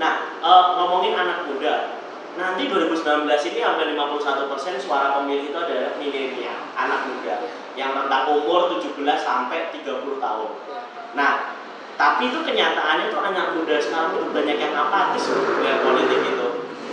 Nah, 0.01 0.35
eh, 0.41 0.65
ngomongin 0.81 1.15
anak 1.15 1.47
muda. 1.47 2.03
Nanti 2.33 2.65
2019 2.65 3.45
ini 3.53 3.61
hampir 3.61 3.93
51% 3.93 4.81
suara 4.81 5.21
pemilih 5.21 5.53
itu 5.53 5.59
adalah 5.61 5.93
milenial, 6.01 6.65
anak 6.73 7.05
muda 7.13 7.45
yang 7.77 7.93
rentang 7.93 8.25
umur 8.33 8.73
17 8.73 9.21
sampai 9.21 9.69
30 9.69 10.17
tahun. 10.17 10.51
Nah, 11.13 11.61
tapi 12.03 12.35
itu 12.35 12.43
kenyataannya 12.43 13.15
tuh 13.15 13.23
anak 13.23 13.55
muda 13.55 13.79
sekarang 13.79 14.19
itu 14.19 14.27
banyak 14.35 14.59
yang 14.59 14.75
apatis 14.75 15.31
loh 15.31 15.55
dengan 15.55 15.87
politik 15.87 16.19
itu. 16.35 16.49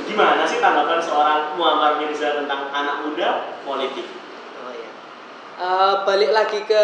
Gimana 0.05 0.45
sih 0.45 0.61
tanggapan 0.61 1.01
seorang 1.01 1.57
Muhammad 1.57 1.97
Mirza 1.97 2.37
tentang 2.37 2.69
anak 2.69 3.01
muda 3.01 3.57
politik? 3.65 4.05
Oh 4.61 4.69
ya. 4.69 4.89
Eh, 5.65 5.93
balik 6.05 6.29
lagi 6.29 6.61
ke 6.61 6.83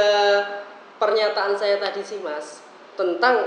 pernyataan 0.98 1.54
saya 1.54 1.78
tadi 1.78 2.02
sih 2.02 2.18
Mas 2.26 2.66
tentang 2.98 3.46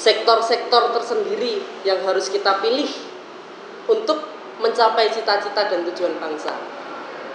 sektor-sektor 0.00 0.96
tersendiri 0.96 1.60
yang 1.84 2.00
harus 2.08 2.32
kita 2.32 2.64
pilih 2.64 2.88
untuk 3.84 4.32
mencapai 4.64 5.12
cita-cita 5.12 5.68
dan 5.68 5.84
tujuan 5.92 6.16
bangsa. 6.16 6.56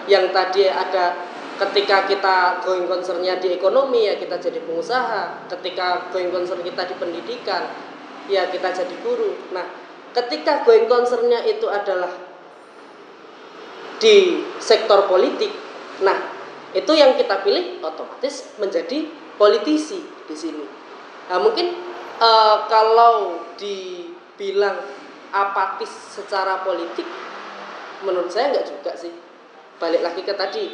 Yang 0.09 0.33
tadi 0.33 0.65
ada 0.65 1.28
ketika 1.59 2.07
kita 2.07 2.63
going 2.63 2.87
concernnya 2.87 3.35
di 3.35 3.59
ekonomi 3.59 4.07
ya 4.07 4.15
kita 4.15 4.39
jadi 4.39 4.63
pengusaha, 4.63 5.51
ketika 5.51 6.07
going 6.09 6.31
concern 6.31 6.63
kita 6.63 6.87
di 6.87 6.95
pendidikan 6.95 7.67
ya 8.31 8.47
kita 8.47 8.71
jadi 8.71 8.95
guru. 9.03 9.51
Nah, 9.51 9.67
ketika 10.15 10.63
going 10.63 10.87
concernnya 10.87 11.43
itu 11.43 11.67
adalah 11.67 12.09
di 13.99 14.47
sektor 14.63 15.11
politik. 15.11 15.51
Nah, 15.99 16.15
itu 16.71 16.91
yang 16.95 17.19
kita 17.19 17.43
pilih 17.43 17.83
otomatis 17.83 18.55
menjadi 18.55 19.11
politisi 19.35 19.99
di 20.31 20.35
sini. 20.39 20.63
Nah, 21.27 21.43
mungkin 21.43 21.75
eh, 22.23 22.57
kalau 22.71 23.43
dibilang 23.59 24.79
apatis 25.35 25.91
secara 26.15 26.63
politik, 26.63 27.05
menurut 28.07 28.31
saya 28.31 28.55
nggak 28.55 28.67
juga 28.71 28.95
sih. 28.95 29.11
Balik 29.79 30.03
lagi 30.03 30.21
ke 30.23 30.33
tadi, 30.35 30.65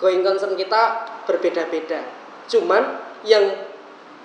going 0.00 0.24
concern 0.24 0.56
kita 0.56 1.06
berbeda-beda. 1.28 2.00
Cuman 2.48 2.98
yang 3.22 3.52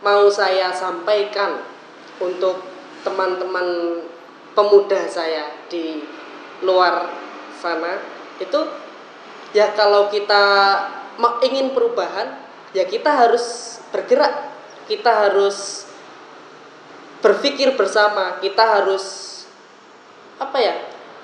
mau 0.02 0.32
saya 0.32 0.72
sampaikan 0.72 1.60
untuk 2.24 2.64
teman-teman 3.04 4.02
pemuda 4.56 5.04
saya 5.06 5.52
di 5.68 6.02
luar 6.64 7.12
sana 7.60 8.00
itu 8.40 8.60
ya 9.52 9.76
kalau 9.76 10.08
kita 10.08 10.44
ingin 11.44 11.76
perubahan 11.76 12.40
ya 12.72 12.88
kita 12.88 13.12
harus 13.12 13.78
bergerak. 13.92 14.56
Kita 14.86 15.28
harus 15.28 15.90
berpikir 17.26 17.74
bersama. 17.74 18.38
Kita 18.38 18.80
harus 18.80 19.34
apa 20.38 20.58
ya 20.62 20.76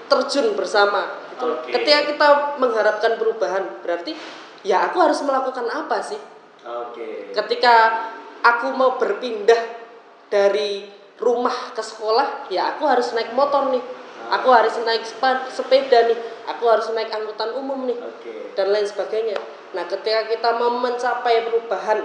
terjun 0.10 0.56
bersama 0.58 1.21
gitu. 1.42 1.58
Oke. 1.58 1.70
ketika 1.74 2.00
kita 2.14 2.28
mengharapkan 2.62 3.18
perubahan 3.18 3.64
berarti 3.82 4.14
ya 4.62 4.86
aku 4.90 5.02
harus 5.02 5.20
melakukan 5.26 5.66
apa 5.66 5.98
sih 6.06 6.22
Oke. 6.62 7.34
ketika 7.34 8.06
aku 8.46 8.74
mau 8.78 9.02
berpindah 9.02 9.82
dari 10.30 10.86
rumah 11.18 11.74
ke 11.74 11.82
sekolah 11.82 12.50
ya 12.54 12.78
aku 12.78 12.86
harus 12.86 13.14
naik 13.18 13.34
motor 13.34 13.74
nih 13.74 13.82
aku 14.30 14.50
harus 14.54 14.78
naik 14.86 15.02
sepeda 15.50 16.10
nih 16.10 16.20
aku 16.46 16.64
harus 16.70 16.88
naik 16.94 17.10
angkutan 17.10 17.52
umum 17.58 17.90
nih 17.90 17.98
Oke. 17.98 18.54
dan 18.54 18.70
lain 18.70 18.86
sebagainya 18.86 19.38
nah 19.74 19.86
ketika 19.90 20.30
kita 20.30 20.50
mau 20.62 20.78
mencapai 20.78 21.46
perubahan 21.46 22.00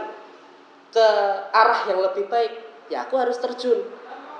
ke 0.93 1.09
arah 1.52 1.81
yang 1.93 2.00
lebih 2.00 2.25
baik 2.31 2.52
ya 2.88 3.05
aku 3.05 3.21
harus 3.21 3.37
terjun 3.37 3.85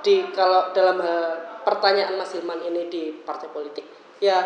di 0.01 0.23
kalau 0.31 0.71
dalam 0.71 0.97
hal 1.03 1.21
pertanyaan 1.67 2.15
Mas 2.15 2.31
Hilman 2.31 2.63
ini 2.63 2.87
di 2.87 3.11
partai 3.11 3.51
politik 3.51 3.83
ya 4.23 4.39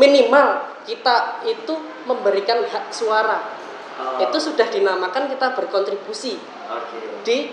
minimal 0.00 0.64
kita 0.88 1.44
itu 1.44 1.76
memberikan 2.08 2.64
hak 2.64 2.88
suara. 2.88 3.60
Oh, 4.00 4.16
itu 4.16 4.38
sudah 4.40 4.64
dinamakan 4.72 5.28
kita 5.28 5.52
berkontribusi 5.52 6.40
Oke. 6.72 7.20
di 7.20 7.52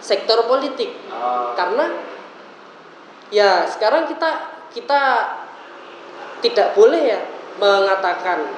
sektor 0.00 0.48
politik. 0.48 0.88
Oh, 1.12 1.52
karena 1.52 1.92
ya 3.28 3.68
sekarang 3.68 4.08
kita 4.08 4.56
kita 4.72 5.00
tidak 6.40 6.72
boleh 6.72 7.12
ya 7.12 7.20
mengatakan 7.60 8.48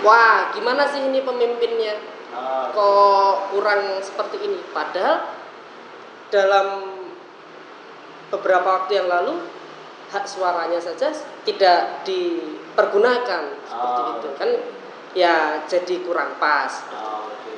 wah 0.00 0.48
gimana 0.56 0.88
sih 0.88 1.04
ini 1.04 1.20
pemimpinnya? 1.20 2.00
Oh, 2.32 2.72
kok 2.72 3.34
kurang 3.52 4.00
seperti 4.00 4.40
ini? 4.40 4.58
Padahal 4.72 5.28
dalam 6.32 6.66
beberapa 8.32 8.80
waktu 8.80 9.02
yang 9.02 9.10
lalu 9.10 9.59
hak 10.10 10.26
suaranya 10.26 10.82
saja 10.82 11.14
tidak 11.46 12.02
dipergunakan 12.02 13.42
seperti 13.62 14.00
Oh, 14.02 14.10
itu. 14.18 14.28
kan 14.34 14.50
ya 15.14 15.36
jadi 15.66 15.94
kurang 16.02 16.34
pas. 16.42 16.82
Oh, 16.94 17.30
Oke. 17.30 17.54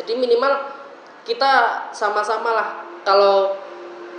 jadi 0.00 0.12
minimal 0.16 0.52
kita 1.24 1.86
sama-sama 1.92 2.50
lah 2.56 2.68
kalau 3.04 3.56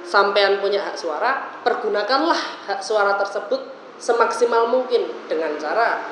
sampean 0.05 0.61
punya 0.61 0.85
hak 0.85 0.93
suara, 0.97 1.61
pergunakanlah 1.65 2.69
hak 2.69 2.81
suara 2.85 3.17
tersebut 3.17 3.73
semaksimal 3.97 4.69
mungkin 4.69 5.09
dengan 5.25 5.57
cara 5.57 6.05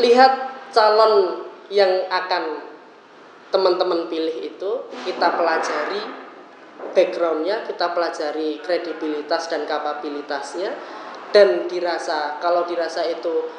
lihat 0.00 0.32
calon 0.74 1.44
yang 1.70 2.08
akan 2.10 2.64
teman-teman 3.54 4.10
pilih 4.10 4.34
itu 4.42 4.70
kita 5.06 5.38
pelajari 5.38 6.23
backgroundnya 6.94 7.66
kita 7.66 7.90
pelajari 7.90 8.62
kredibilitas 8.62 9.50
dan 9.50 9.66
kapabilitasnya 9.66 10.74
dan 11.34 11.66
dirasa 11.66 12.38
kalau 12.38 12.62
dirasa 12.66 13.02
itu 13.06 13.50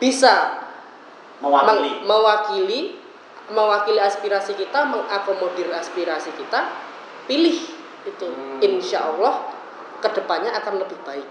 bisa 0.00 0.64
Mewakili. 1.38 2.02
mewakili 2.02 2.80
mewakili 3.48 4.00
aspirasi 4.00 4.56
kita 4.58 4.88
mengakomodir 4.88 5.70
aspirasi 5.70 6.32
kita 6.34 6.66
pilih 7.28 7.58
itu 8.04 8.26
Hmm. 8.26 8.58
insya 8.64 9.10
Allah 9.12 9.52
ke 10.00 10.08
depannya 10.14 10.52
akan 10.56 10.80
lebih 10.82 10.98
baik 11.04 11.28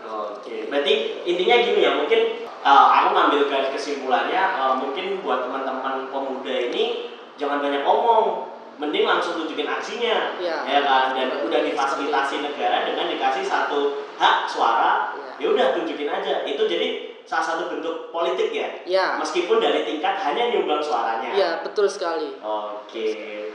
Oke, 0.00 0.64
berarti 0.72 1.20
intinya 1.28 1.60
gini 1.60 1.84
ya, 1.84 1.92
mungkin 1.92 2.48
uh, 2.64 2.86
aku 2.88 3.08
ngambil 3.12 3.52
garis 3.52 3.68
kesimpulannya, 3.76 4.56
uh, 4.56 4.72
mungkin 4.80 5.20
buat 5.20 5.44
teman-teman 5.44 6.08
pemuda 6.08 6.72
ini 6.72 7.12
jangan 7.36 7.60
banyak 7.60 7.84
omong, 7.84 8.48
mending 8.80 9.04
langsung 9.04 9.36
tunjukin 9.36 9.68
aksinya, 9.68 10.40
Ya. 10.40 10.64
ya 10.64 10.80
kan? 10.80 11.12
Dan 11.12 11.44
udah 11.44 11.60
difasilitasi 11.60 12.40
negara 12.40 12.88
dengan 12.88 13.12
dikasih 13.12 13.44
satu 13.44 14.08
hak 14.16 14.48
suara, 14.48 15.12
Ya. 15.12 15.30
ya 15.36 15.46
udah 15.52 15.66
tunjukin 15.76 16.08
aja. 16.08 16.48
Itu 16.48 16.64
jadi 16.64 17.12
salah 17.28 17.44
satu 17.44 17.70
bentuk 17.70 18.08
politik 18.10 18.50
ya, 18.50 18.66
ya 18.82 19.06
meskipun 19.14 19.62
dari 19.62 19.86
tingkat 19.86 20.18
hanya 20.18 20.50
nyumbang 20.50 20.82
suaranya. 20.82 21.30
ya 21.30 21.50
betul 21.62 21.86
sekali 21.86 22.34
Oke, 22.42 23.06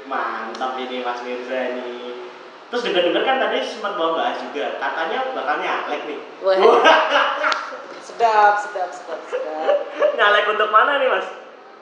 mantap 0.08 0.80
ini 0.80 1.04
Mas 1.04 1.20
Mirza 1.28 1.76
ini. 1.76 2.24
Terus 2.72 2.88
dengar-dengar 2.88 3.28
kan 3.28 3.36
tadi 3.36 3.60
sempat 3.68 4.00
bawa 4.00 4.16
bahas 4.16 4.40
juga, 4.40 4.80
katanya 4.80 5.28
bakal 5.36 5.60
nyalek 5.60 6.02
nih. 6.08 6.20
Wah. 6.40 6.56
sedap 8.08 8.56
sedap 8.64 8.90
sedap 8.96 9.20
sedap 9.28 9.76
nyalek 10.16 10.46
untuk 10.56 10.70
mana 10.72 10.96
nih 10.96 11.10
Mas? 11.12 11.28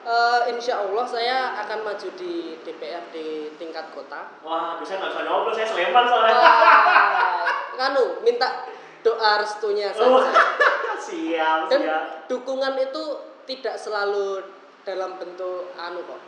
Eh, 0.04 0.40
insya 0.48 0.78
Allah 0.78 1.00
saya 1.02 1.36
akan 1.58 1.80
maju 1.82 2.08
di 2.12 2.60
DPRD 2.60 3.14
tingkat 3.56 3.88
kota 3.90 4.28
Wah, 4.40 4.76
bisa 4.76 4.94
nggak 4.94 5.10
bisa 5.10 5.22
nyoblos, 5.22 5.54
saya 5.54 5.64
Sleman 5.66 6.04
soalnya. 6.04 6.34
Wah, 6.34 7.48
kanu 7.74 8.04
minta 8.20 8.68
doa 9.00 9.40
restunya 9.40 9.88
saja 9.90 10.28
siap, 11.08 11.68
dan 11.68 11.80
siap. 11.82 12.04
dukungan 12.26 12.76
itu 12.78 13.04
tidak 13.44 13.76
selalu 13.76 14.44
dalam 14.82 15.16
bentuk 15.16 15.72
anu 15.74 16.00
kok 16.00 16.20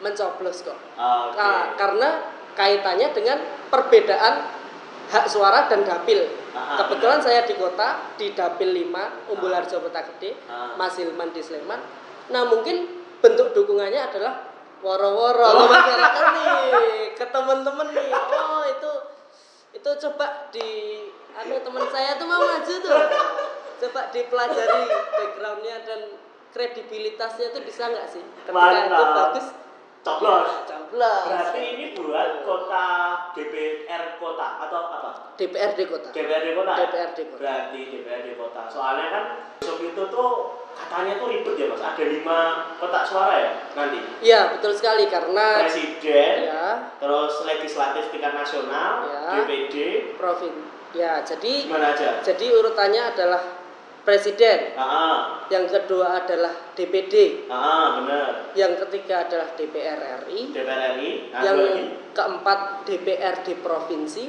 mencoblos 0.00 0.60
kok 0.62 0.76
Oke. 0.90 1.36
Ka- 1.36 1.76
karena 1.76 2.08
kaitannya 2.52 3.08
dengan 3.10 3.38
perbedaan 3.68 4.48
hak 5.08 5.26
suara 5.26 5.64
dan 5.66 5.84
dapil 5.84 6.24
Ah, 6.50 6.82
kebetulan 6.82 7.20
saya 7.20 7.46
di 7.46 7.54
kota 7.54 8.10
di 8.16 8.34
dapil 8.34 8.74
5 8.74 9.30
Umbul 9.30 9.54
Harjo 9.54 9.78
Kota 9.78 10.02
Gede 10.02 10.34
Ah. 10.44 10.74
Mas 10.74 10.96
Hilman 10.96 11.30
di 11.30 11.38
Sleman 11.38 11.78
nah 12.26 12.42
mungkin 12.42 12.99
bentuk 13.20 13.52
dukungannya 13.52 14.00
adalah 14.02 14.34
woro-woro 14.80 15.44
Oh. 15.44 15.52
ke 15.60 15.66
masyarakat 15.68 16.24
nih 16.34 16.64
ke 17.12 17.24
teman-teman 17.28 17.86
nih 17.92 18.08
oh 18.10 18.64
itu 18.64 18.92
itu 19.70 19.90
coba 20.08 20.48
di 20.48 20.68
anu 21.32 21.60
teman 21.60 21.84
saya 21.86 22.16
tuh 22.16 22.26
mau 22.26 22.40
maju 22.40 22.74
tuh 22.80 23.00
coba 23.80 24.00
dipelajari 24.10 24.82
backgroundnya 24.88 25.76
dan 25.84 26.00
kredibilitasnya 26.50 27.52
tuh 27.52 27.62
bisa 27.62 27.86
nggak 27.86 28.08
sih 28.08 28.24
ketika 28.42 28.50
itu 28.50 28.90
Mantap. 28.90 29.14
bagus 29.14 29.46
Coblos. 30.00 30.48
Coblos 30.90 31.22
Berarti 31.22 31.62
ini 31.70 31.86
buat 31.94 32.42
kota 32.42 32.86
DPR 33.32 34.18
kota 34.18 34.46
atau 34.66 34.80
apa? 34.90 35.10
DPRD 35.38 35.86
kota 35.86 36.08
DPRD 36.10 36.48
kota. 36.52 36.72
ya? 36.74 36.82
DPRD 36.84 37.18
kota. 37.30 37.38
Berarti 37.38 37.80
DPRD 37.86 38.28
kota. 38.34 38.62
Soalnya 38.66 39.06
kan 39.08 39.24
besok 39.62 39.78
itu 39.86 40.02
tuh 40.10 40.30
katanya 40.74 41.12
tuh 41.16 41.26
ribet 41.30 41.54
ya 41.54 41.66
mas. 41.70 41.78
Ada 41.80 42.04
lima 42.04 42.38
kotak 42.82 43.04
suara 43.06 43.34
ya 43.38 43.52
nanti. 43.78 43.98
Iya 44.20 44.40
betul 44.58 44.72
sekali 44.74 45.06
karena 45.06 45.46
Presiden, 45.62 46.36
ya 46.50 46.66
terus 46.98 47.32
legislatif 47.46 48.10
tingkat 48.10 48.34
nasional, 48.34 49.06
Ya. 49.06 49.22
DPD, 49.46 49.74
Provin. 50.18 50.54
Ya, 50.90 51.22
jadi 51.22 51.70
gimana 51.70 51.94
aja? 51.94 52.18
jadi 52.18 52.50
urutannya 52.50 53.14
adalah 53.14 53.59
presiden, 54.00 54.74
Ah, 54.74 55.44
yang 55.46 55.64
kedua 55.64 56.20
adalah 56.20 56.72
DPD, 56.72 57.46
ah, 57.46 58.00
benar. 58.00 58.52
yang 58.52 58.74
ketiga 58.76 59.24
adalah 59.24 59.52
DPR 59.52 59.98
RI, 60.24 60.50
DPR 60.50 60.96
RI, 60.96 61.10
nah, 61.28 61.40
yang 61.42 61.58
lagi. 61.58 61.84
keempat 62.10 62.58
DPRD 62.84 63.46
provinsi, 63.60 64.24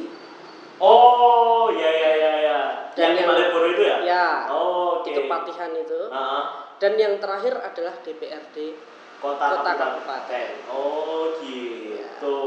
Oh, 0.78 1.70
ya 1.70 1.86
ya 1.88 2.12
ya 2.18 2.34
ya. 2.42 2.60
Dan 2.92 2.98
Yang 2.98 3.12
di 3.14 3.20
yang- 3.22 3.30
Malioboro 3.30 3.68
itu 3.70 3.84
ya? 3.86 3.98
ya 4.02 4.28
Oh, 4.50 4.98
oke. 4.98 5.06
di 5.06 5.12
Kepatihan 5.14 5.72
itu, 5.72 6.02
Ah, 6.10 6.74
dan 6.76 6.98
yang 6.98 7.22
terakhir 7.22 7.54
adalah 7.56 7.94
DPRD 8.02 8.74
kota, 9.22 9.46
Kota 9.62 9.72
kabupaten. 9.78 10.48
Oh, 10.68 11.38
gitu. 11.38 12.38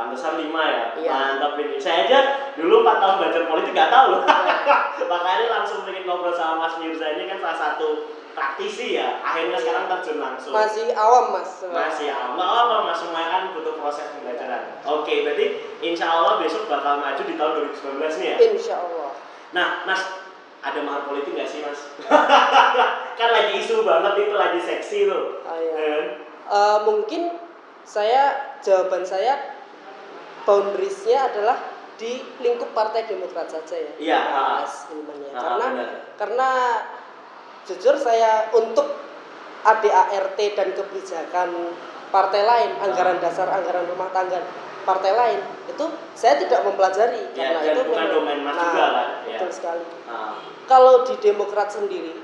Pantesan 0.00 0.40
lima 0.40 0.64
ya. 0.64 0.84
Iya. 0.96 1.12
Mantap 1.12 1.60
ini. 1.60 1.76
Saya 1.76 2.08
aja 2.08 2.18
dulu 2.56 2.80
4 2.80 3.04
tahun 3.04 3.14
belajar 3.20 3.42
politik 3.44 3.76
nggak 3.76 3.92
tahu 3.92 4.06
loh. 4.16 4.22
Makanya 5.12 5.46
langsung 5.60 5.84
pengen 5.84 6.08
ngobrol 6.08 6.32
sama 6.32 6.64
Mas 6.64 6.80
Mirza 6.80 7.04
ini 7.20 7.28
kan 7.28 7.36
salah 7.44 7.58
satu 7.60 8.08
praktisi 8.32 8.96
ya. 8.96 9.20
Akhirnya 9.20 9.60
sekarang 9.60 9.92
terjun 9.92 10.16
langsung. 10.24 10.56
masih 10.56 10.88
awam 10.96 11.36
mas. 11.36 11.68
Masih 11.68 12.08
nggak 12.08 12.48
apa 12.48 12.76
mas, 12.88 12.96
semua 12.96 13.28
kan 13.28 13.52
butuh 13.52 13.76
proses 13.76 14.08
pembelajaran. 14.16 14.80
Oke, 14.88 15.20
berarti 15.20 15.46
insya 15.84 16.08
Allah 16.08 16.40
besok 16.40 16.64
bakal 16.64 17.04
maju 17.04 17.20
di 17.20 17.36
tahun 17.36 17.52
2019 18.00 18.20
nih 18.24 18.28
ya. 18.32 18.36
Insya 18.56 18.74
Allah. 18.80 19.12
Nah, 19.52 19.84
mas, 19.84 20.00
ada 20.64 20.80
mahar 20.80 21.04
politik 21.04 21.36
nggak 21.36 21.44
sih 21.44 21.60
mas? 21.60 21.92
kan 23.20 23.28
lagi 23.28 23.52
isu 23.60 23.84
banget 23.84 24.16
itu, 24.16 24.32
lagi 24.32 24.60
seksi 24.64 24.98
tuh. 25.12 25.44
Ah, 25.44 25.60
iya. 25.60 25.76
Eh, 26.48 26.78
mungkin 26.88 27.36
saya 27.84 28.56
jawaban 28.64 29.04
saya 29.04 29.59
boundariesnya 30.44 31.30
adalah 31.32 31.58
di 32.00 32.24
lingkup 32.40 32.72
Partai 32.72 33.04
Demokrat 33.04 33.52
saja 33.52 33.76
ya. 33.76 33.92
Iya. 34.00 34.20
Mas 34.64 34.88
Hilman 34.88 35.18
ya. 35.20 35.32
Karena 35.36 35.66
benar. 35.68 35.88
karena 36.16 36.48
jujur 37.68 37.94
saya 38.00 38.48
untuk 38.56 38.88
ADART 39.60 40.40
dan 40.56 40.68
kebijakan 40.72 41.76
partai 42.08 42.42
lain, 42.42 42.70
anggaran 42.80 43.20
dasar, 43.20 43.52
anggaran 43.52 43.84
rumah 43.92 44.08
tangga 44.10 44.40
partai 44.88 45.12
lain 45.12 45.40
itu 45.68 45.84
saya 46.16 46.40
tidak 46.40 46.64
mempelajari 46.64 47.36
Ya, 47.36 47.60
karena 47.60 47.60
itu 47.68 47.80
bukan 47.84 48.06
domain 48.08 48.40
Mas 48.40 48.56
Nah, 48.56 48.64
juga 48.64 48.86
kan, 48.88 49.08
ya. 49.28 49.36
Betul 49.36 49.50
sekali. 49.52 49.84
Ah. 50.08 50.40
Kalau 50.64 51.04
di 51.04 51.14
Demokrat 51.20 51.68
sendiri 51.68 52.16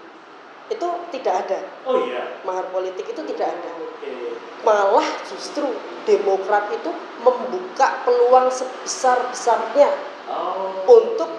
itu 0.67 0.87
tidak 1.15 1.47
ada 1.47 1.59
Oh 1.87 2.03
iya. 2.03 2.43
mahar 2.43 2.67
politik 2.75 3.07
itu 3.07 3.23
tidak 3.35 3.55
ada 3.55 3.71
Oke. 3.79 4.35
malah 4.67 5.07
justru 5.27 5.67
Demokrat 6.07 6.71
itu 6.71 6.91
membuka 7.19 8.07
peluang 8.07 8.47
sebesar-besarnya 8.47 9.91
Oh. 10.27 10.87
untuk 10.87 11.31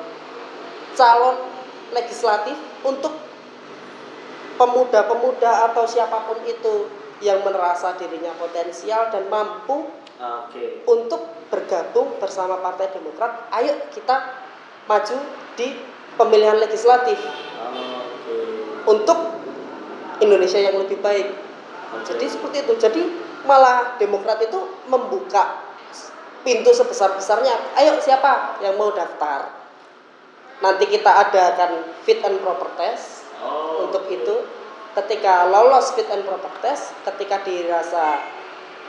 calon 0.95 1.35
legislatif 1.91 2.55
untuk 2.83 3.15
pemuda-pemuda 4.57 5.71
atau 5.71 5.83
siapa 5.87 6.27
pun 6.27 6.39
itu 6.43 6.87
yang 7.23 7.41
merasa 7.47 7.95
dirinya 7.95 8.33
potensial 8.35 9.07
dan 9.11 9.27
mampu 9.31 9.87
Oke. 10.17 10.83
untuk 10.83 11.47
bergabung 11.47 12.17
bersama 12.19 12.59
Partai 12.59 12.91
Demokrat. 12.91 13.47
Ayo 13.53 13.75
kita 13.93 14.35
maju 14.87 15.17
di 15.55 15.77
pemilihan 16.17 16.57
legislatif 16.57 17.19
Oke. 17.21 18.16
Untuk 18.87 19.37
Indonesia 20.23 20.57
yang 20.57 20.79
lebih 20.79 20.97
baik. 21.03 21.27
Jadi 22.07 22.25
seperti 22.25 22.65
itu. 22.65 22.73
Jadi 22.79 23.01
malah 23.43 23.95
Demokrat 24.01 24.41
itu 24.43 24.57
membuka 24.87 25.61
pintu 26.41 26.71
sebesar-besarnya. 26.71 27.75
Ayo 27.77 27.99
siapa 27.99 28.59
yang 28.63 28.79
mau 28.79 28.91
daftar? 28.95 29.51
Nanti 30.57 30.89
kita 30.89 31.29
adakan 31.29 31.85
fit 32.01 32.23
and 32.25 32.41
proper 32.41 32.71
test 32.79 33.29
Oh, 33.37 33.85
untuk 33.85 34.09
oke. 34.09 34.15
itu. 34.17 34.35
Ketika 34.97 35.45
lolos 35.45 35.93
fit 35.93 36.09
and 36.09 36.25
proper 36.25 36.49
test, 36.65 36.97
ketika 37.05 37.45
dirasa 37.45 38.17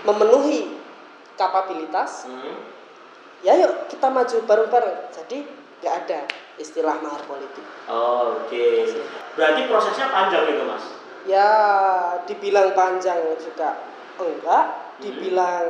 memenuhi 0.08 0.80
kapabilitas, 1.36 2.24
Hmm. 2.24 2.56
ya 3.44 3.52
yuk 3.60 3.92
kita 3.92 4.08
maju 4.08 4.36
bareng-bareng. 4.48 4.98
Jadi 5.12 5.44
nggak 5.78 5.94
ada 6.04 6.20
istilah 6.56 6.98
mahar 6.98 7.22
politik. 7.22 7.62
Oh, 7.86 8.34
Oke. 8.36 8.90
Berarti 9.32 9.60
prosesnya 9.66 10.10
panjang 10.10 10.44
itu 10.48 10.62
mas? 10.62 10.84
Ya 11.22 11.50
dibilang 12.24 12.74
panjang 12.74 13.20
juga 13.38 13.78
enggak, 14.18 14.64
Hmm. 14.66 14.98
dibilang 14.98 15.66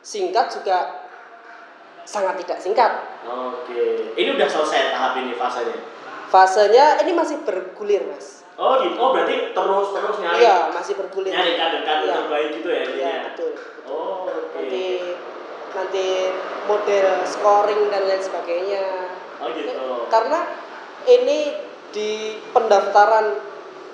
singkat 0.00 0.50
juga 0.50 1.06
sangat 2.02 2.42
tidak 2.42 2.58
singkat. 2.58 2.92
Oke. 3.22 4.10
Ini 4.14 4.34
udah 4.34 4.48
selesai 4.48 4.90
tahap 4.90 5.12
ini 5.16 5.34
fasenya? 5.34 5.78
Fasenya 6.26 6.86
ini 7.06 7.14
masih 7.14 7.46
bergulir 7.46 8.02
mas. 8.06 8.42
Oh 8.56 8.80
gitu. 8.80 8.96
Oh 8.96 9.12
berarti 9.12 9.52
terus 9.52 9.86
terus 9.92 10.16
nyari 10.18 10.40
Iya 10.40 10.56
masih 10.72 10.94
bergulir. 10.96 11.30
nyari 11.30 11.52
kader-kader 11.54 12.02
Iya. 12.02 12.14
terbaik 12.18 12.48
gitu 12.52 12.68
ya 12.68 12.76
Iya 12.76 12.86
intinya. 12.88 13.14
betul. 13.30 13.52
Oh 13.86 14.26
oke. 14.26 14.56
Nanti 14.56 14.84
nanti 15.76 16.32
model 16.64 17.06
scoring 17.28 17.92
dan 17.92 18.02
lain 18.08 18.22
sebagainya 18.24 18.84
Oh 19.36 19.52
gitu. 19.52 19.68
karena 20.08 20.48
ini 21.04 21.52
di 21.92 22.40
pendaftaran 22.56 23.36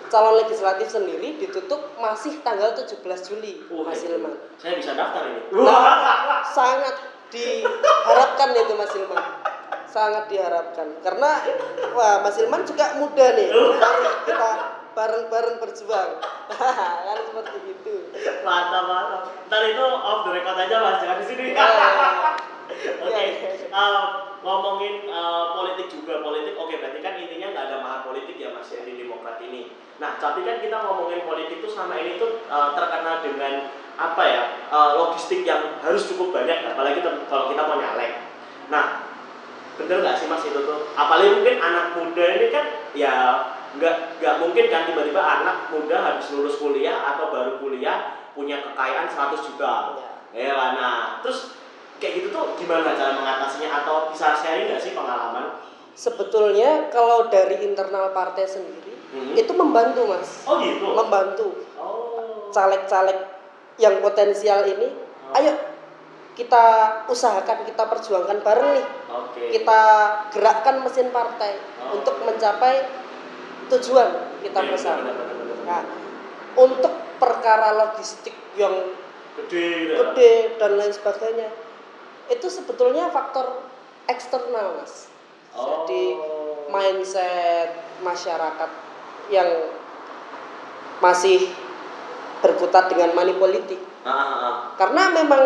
calon 0.06 0.38
legislatif 0.38 0.86
sendiri 0.86 1.34
ditutup 1.42 1.98
masih 1.98 2.38
tanggal 2.46 2.70
17 2.78 3.02
Juli 3.26 3.58
Wah, 3.66 3.90
Mas 3.90 4.06
itu. 4.06 4.14
Ilman 4.14 4.38
Saya 4.60 4.78
bisa 4.78 4.94
daftar 4.94 5.26
ini. 5.26 5.40
Nah, 5.50 6.46
sangat 6.46 6.94
diharapkan 7.32 8.54
itu 8.54 8.72
Mas 8.78 8.92
Ilman 8.94 9.24
sangat 9.88 10.24
diharapkan 10.32 10.88
karena 11.04 11.30
wah 11.92 12.24
Mas 12.24 12.36
Ilman 12.40 12.64
juga 12.64 12.96
muda 12.96 13.26
nih 13.36 13.48
mari 13.52 14.08
kita 14.24 14.50
bareng-bareng 14.92 15.56
berjuang 15.60 16.10
kan 17.08 17.18
seperti 17.24 17.58
itu 17.72 17.94
mantap 18.42 18.84
mantap. 18.86 19.22
Ntar 19.48 19.62
itu 19.68 19.84
off 19.84 20.24
the 20.26 20.30
record 20.34 20.58
aja 20.58 20.76
mas, 20.82 20.98
jangan 21.00 21.18
di 21.22 21.26
sini. 21.26 21.44
Ya, 21.54 21.64
ya, 21.70 21.90
ya. 21.92 22.10
Oke, 23.04 23.12
ya. 23.14 23.50
eh, 23.68 24.02
ngomongin 24.42 24.94
eh, 25.08 25.44
politik 25.54 25.86
juga 25.88 26.20
politik. 26.20 26.54
Oke, 26.58 26.80
berarti 26.80 26.98
kan 27.00 27.14
intinya 27.16 27.52
nggak 27.54 27.64
ada 27.70 27.76
mahar 27.80 28.00
politik 28.06 28.36
ya 28.36 28.52
mas 28.52 28.68
ya 28.70 28.82
di 28.82 28.98
Demokrat 28.98 29.38
ini. 29.44 29.72
Nah, 30.00 30.18
tapi 30.18 30.42
kan 30.42 30.58
kita 30.58 30.76
ngomongin 30.82 31.22
politik 31.24 31.62
tuh 31.62 31.70
selama 31.70 31.94
ini 32.00 32.18
tuh 32.18 32.42
eh, 32.48 32.68
terkenal 32.74 33.16
dengan 33.24 33.54
apa 33.96 34.22
ya 34.24 34.42
eh, 34.72 34.90
logistik 34.98 35.46
yang 35.46 35.78
harus 35.80 36.08
cukup 36.10 36.34
banyak, 36.34 36.58
apalagi 36.72 37.00
kalau 37.30 37.52
kita 37.52 37.62
mau 37.64 37.78
nyalek. 37.78 38.24
Nah, 38.72 39.12
bener 39.76 40.00
nggak 40.00 40.16
sih 40.16 40.26
mas 40.28 40.44
itu 40.44 40.60
tuh? 40.64 40.90
Apalagi 40.96 41.38
mungkin 41.38 41.56
anak 41.60 41.86
muda 41.96 42.24
ini 42.40 42.46
kan 42.48 42.64
ya 42.96 43.14
nggak 43.72 43.96
nggak 44.20 44.34
mungkin 44.40 44.64
kan 44.68 44.82
tiba-tiba 44.84 45.20
anak 45.20 45.72
muda 45.72 45.96
habis 45.96 46.28
lulus 46.32 46.60
kuliah 46.60 47.14
atau 47.14 47.32
baru 47.32 47.56
kuliah 47.56 48.16
punya 48.32 48.60
kekayaan 48.60 49.08
100 49.08 49.48
juta. 49.48 49.72
Ya. 49.96 50.10
Ya, 50.32 50.56
nah 50.76 51.20
terus 51.20 51.52
kayak 52.00 52.24
gitu 52.24 52.28
tuh 52.32 52.56
gimana 52.56 52.96
cara 52.96 53.12
mengatasinya 53.12 53.84
atau 53.84 54.08
bisa 54.08 54.32
sharing 54.34 54.72
nggak 54.72 54.80
sih 54.80 54.92
pengalaman? 54.92 55.60
sebetulnya 55.92 56.88
kalau 56.88 57.28
dari 57.28 57.60
internal 57.62 58.10
partai 58.10 58.48
sendiri 58.48 58.96
Hmm. 59.12 59.36
itu 59.36 59.52
membantu 59.52 60.08
Mas 60.08 60.40
Oh 60.48 60.56
gitu. 60.56 60.88
membantu 60.88 61.68
Oh. 61.76 62.48
caleg-caleg 62.48 63.20
yang 63.76 64.00
potensial 64.00 64.64
ini 64.64 64.88
Oh. 64.88 65.36
ayo 65.36 65.52
kita 66.32 66.64
usahakan 67.12 67.68
kita 67.68 67.84
perjuangkan 67.84 68.40
bareng 68.40 68.72
nih 68.72 68.86
Oke. 69.12 69.42
kita 69.52 69.80
gerakkan 70.32 70.80
mesin 70.80 71.12
partai 71.12 71.60
Oh. 71.76 72.00
untuk 72.00 72.24
mencapai 72.24 72.88
tujuan 73.72 74.08
kita 74.44 74.60
bersama. 74.68 75.10
Nah, 75.64 75.82
untuk 76.58 76.92
perkara 77.16 77.72
logistik 77.72 78.34
yang 78.58 78.74
Gede 79.32 79.88
ya? 79.88 79.96
gede 79.96 80.60
dan 80.60 80.76
lain 80.76 80.92
sebagainya, 80.92 81.48
itu 82.28 82.46
sebetulnya 82.52 83.08
faktor 83.08 83.64
eksternal, 84.04 84.76
mas. 84.76 85.08
Oh. 85.56 85.88
Jadi 85.88 86.04
mindset 86.68 87.72
masyarakat 88.04 88.70
yang 89.32 89.72
masih 91.00 91.48
berkutat 92.44 92.92
dengan 92.92 93.16
money 93.16 93.32
politik. 93.40 93.80
Ah, 94.04 94.12
ah, 94.12 94.36
ah. 94.36 94.54
Karena 94.76 95.16
memang 95.16 95.44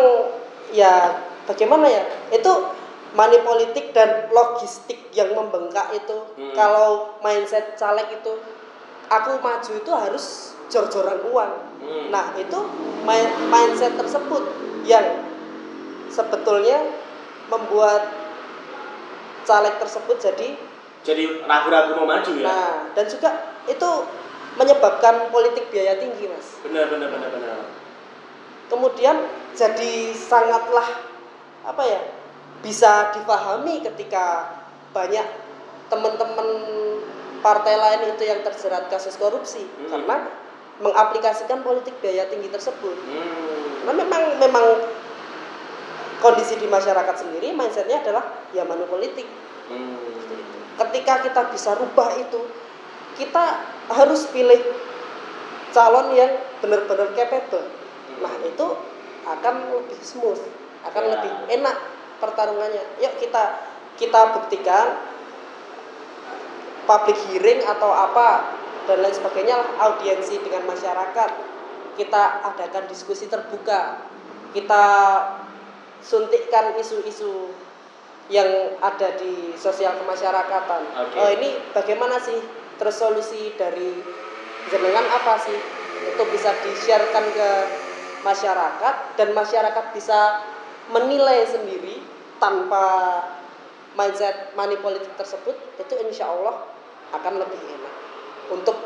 ya 0.75 1.23
bagaimana 1.47 1.87
ya 1.87 2.03
itu 2.35 2.51
money 3.17 3.41
politik 3.41 3.89
dan 3.91 4.29
logistik 4.29 5.09
yang 5.11 5.33
membengkak 5.33 5.89
itu 5.91 6.13
Hmm. 6.37 6.53
kalau 6.53 7.17
mindset 7.19 7.73
caleg 7.73 8.05
itu 8.13 8.33
aku 9.09 9.41
maju 9.41 9.71
itu 9.73 9.91
harus 9.91 10.25
jor-joran 10.67 11.25
uang 11.25 11.53
Hmm. 11.79 12.13
nah 12.13 12.37
itu 12.37 12.59
mi- 13.01 13.35
mindset 13.47 13.97
tersebut 13.97 14.43
yang 14.83 15.25
sebetulnya 16.07 16.77
membuat 17.47 18.13
caleg 19.43 19.75
tersebut 19.77 20.17
jadi 20.21 20.49
Jadi 21.01 21.23
ragu-ragu 21.41 21.95
mau 21.95 22.05
maju 22.05 22.31
ya? 22.35 22.43
nah 22.43 22.71
dan 22.91 23.07
juga 23.07 23.31
itu 23.63 23.89
menyebabkan 24.53 25.31
politik 25.31 25.71
biaya 25.71 25.95
tinggi 25.95 26.27
mas 26.27 26.59
Benar, 26.61 26.91
benar, 26.91 27.07
benar, 27.07 27.29
benar. 27.31 27.57
kemudian 28.67 29.15
jadi 29.53 29.91
sangatlah 30.11 30.83
apa 31.63 31.83
ya 31.83 32.01
bisa 32.61 33.13
dipahami 33.13 33.85
ketika 33.85 34.49
banyak 34.91 35.25
teman-teman 35.87 36.47
partai 37.39 37.77
lain 37.77 38.17
itu 38.17 38.23
yang 38.25 38.41
terjerat 38.41 38.89
kasus 38.89 39.15
korupsi 39.15 39.63
Hmm. 39.63 39.89
karena 39.93 40.15
mengaplikasikan 40.77 41.65
politik 41.65 41.97
biaya 42.01 42.29
tinggi 42.29 42.49
tersebut. 42.49 42.97
Hmm. 42.97 43.85
Karena 43.87 43.93
memang 44.03 44.23
memang 44.41 44.65
kondisi 46.19 46.57
di 46.57 46.65
masyarakat 46.65 47.15
sendiri 47.17 47.53
mindsetnya 47.53 48.01
adalah 48.01 48.25
ya 48.51 48.65
manu 48.65 48.89
politik. 48.89 49.25
Hmm. 49.69 49.95
Ketika 50.77 51.25
kita 51.25 51.41
bisa 51.49 51.73
rubah 51.73 52.13
itu, 52.21 52.37
kita 53.17 53.43
harus 53.89 54.29
pilih 54.29 54.61
calon 55.73 56.13
yang 56.13 56.37
benar-benar 56.61 57.13
capable. 57.17 57.65
Nah 58.21 58.33
itu 58.45 58.67
akan 59.25 59.55
lebih 59.73 59.99
smooth, 60.01 60.41
akan 60.85 61.03
Ya. 61.05 61.09
lebih 61.17 61.31
enak 61.57 61.77
pertarungannya. 62.17 63.01
Yuk 63.01 63.13
kita 63.21 63.43
kita 63.97 64.37
buktikan 64.37 64.97
public 66.85 67.17
hearing 67.29 67.61
atau 67.65 67.91
apa 67.91 68.55
dan 68.87 69.03
lain 69.03 69.13
sebagainya 69.13 69.57
audiensi 69.81 70.39
dengan 70.39 70.63
masyarakat. 70.69 71.31
Kita 71.97 72.23
adakan 72.45 72.85
diskusi 72.87 73.25
terbuka. 73.25 74.05
Kita 74.53 74.85
suntikkan 75.99 76.77
isu-isu 76.77 77.51
yang 78.29 78.77
ada 78.79 79.17
di 79.17 79.55
sosial 79.57 79.97
kemasyarakatan. 79.97 80.81
Oke. 81.03 81.17
Oh 81.19 81.29
ini 81.31 81.57
bagaimana 81.73 82.21
sih 82.21 82.37
terus 82.77 82.95
solusi 82.95 83.55
dari 83.57 83.97
jenengan 84.69 85.03
apa 85.09 85.41
sih? 85.41 85.57
Itu 86.15 86.23
bisa 86.29 86.53
di-sharekan 86.63 87.25
ke 87.33 87.49
masyarakat 88.21 88.95
dan 89.17 89.29
masyarakat 89.33 89.85
bisa 89.95 90.43
menilai 90.91 91.43
sendiri 91.47 91.96
tanpa 92.37 92.85
mindset 93.97 94.53
money 94.53 94.77
politik 94.77 95.09
tersebut 95.17 95.57
itu 95.81 95.93
insya 96.05 96.29
Allah 96.29 96.69
akan 97.13 97.33
lebih 97.41 97.57
enak 97.57 97.93
untuk 98.53 98.77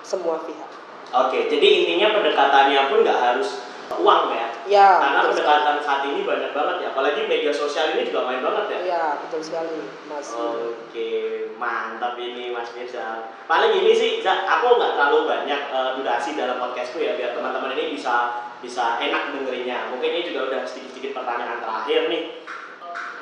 semua 0.00 0.40
pihak. 0.42 0.70
Oke, 1.14 1.46
jadi 1.46 1.66
intinya 1.84 2.18
pendekatannya 2.18 2.80
pun 2.90 2.98
nggak 3.06 3.20
harus 3.20 3.62
uang 3.94 4.34
ya? 4.34 4.48
Ya, 4.66 4.88
Karena 4.98 5.20
betul 5.22 5.30
pendekatan 5.38 5.76
saat 5.78 6.02
ini 6.10 6.26
banyak 6.26 6.50
banget 6.50 6.76
ya, 6.82 6.88
apalagi 6.90 7.22
media 7.30 7.54
sosial 7.54 7.94
ini 7.94 8.10
juga 8.10 8.26
main 8.26 8.42
banget 8.42 8.64
ya. 8.66 8.78
sekali. 8.82 8.90
Ya, 8.90 9.04
betul 9.22 9.40
sekali, 9.46 9.78
Mas. 10.10 10.26
Oke, 10.34 11.10
mantap 11.54 12.18
ini 12.18 12.50
Mas 12.50 12.74
Mirza. 12.74 13.30
Paling 13.46 13.78
ini 13.78 13.94
sih, 13.94 14.10
aku 14.26 14.66
nggak 14.74 14.98
terlalu 14.98 15.18
banyak 15.30 15.60
eh, 15.70 15.90
durasi 16.02 16.34
dalam 16.34 16.58
podcastku 16.58 16.98
ya, 16.98 17.14
biar 17.14 17.38
teman-teman 17.38 17.78
ini 17.78 17.94
bisa 17.94 18.42
bisa 18.58 18.98
enak 18.98 19.30
dengerinnya. 19.30 19.94
Mungkin 19.94 20.10
ini 20.10 20.34
juga 20.34 20.50
udah 20.50 20.60
sedikit-sedikit 20.66 21.22
pertanyaan 21.22 21.62
terakhir 21.62 22.10
nih. 22.10 22.22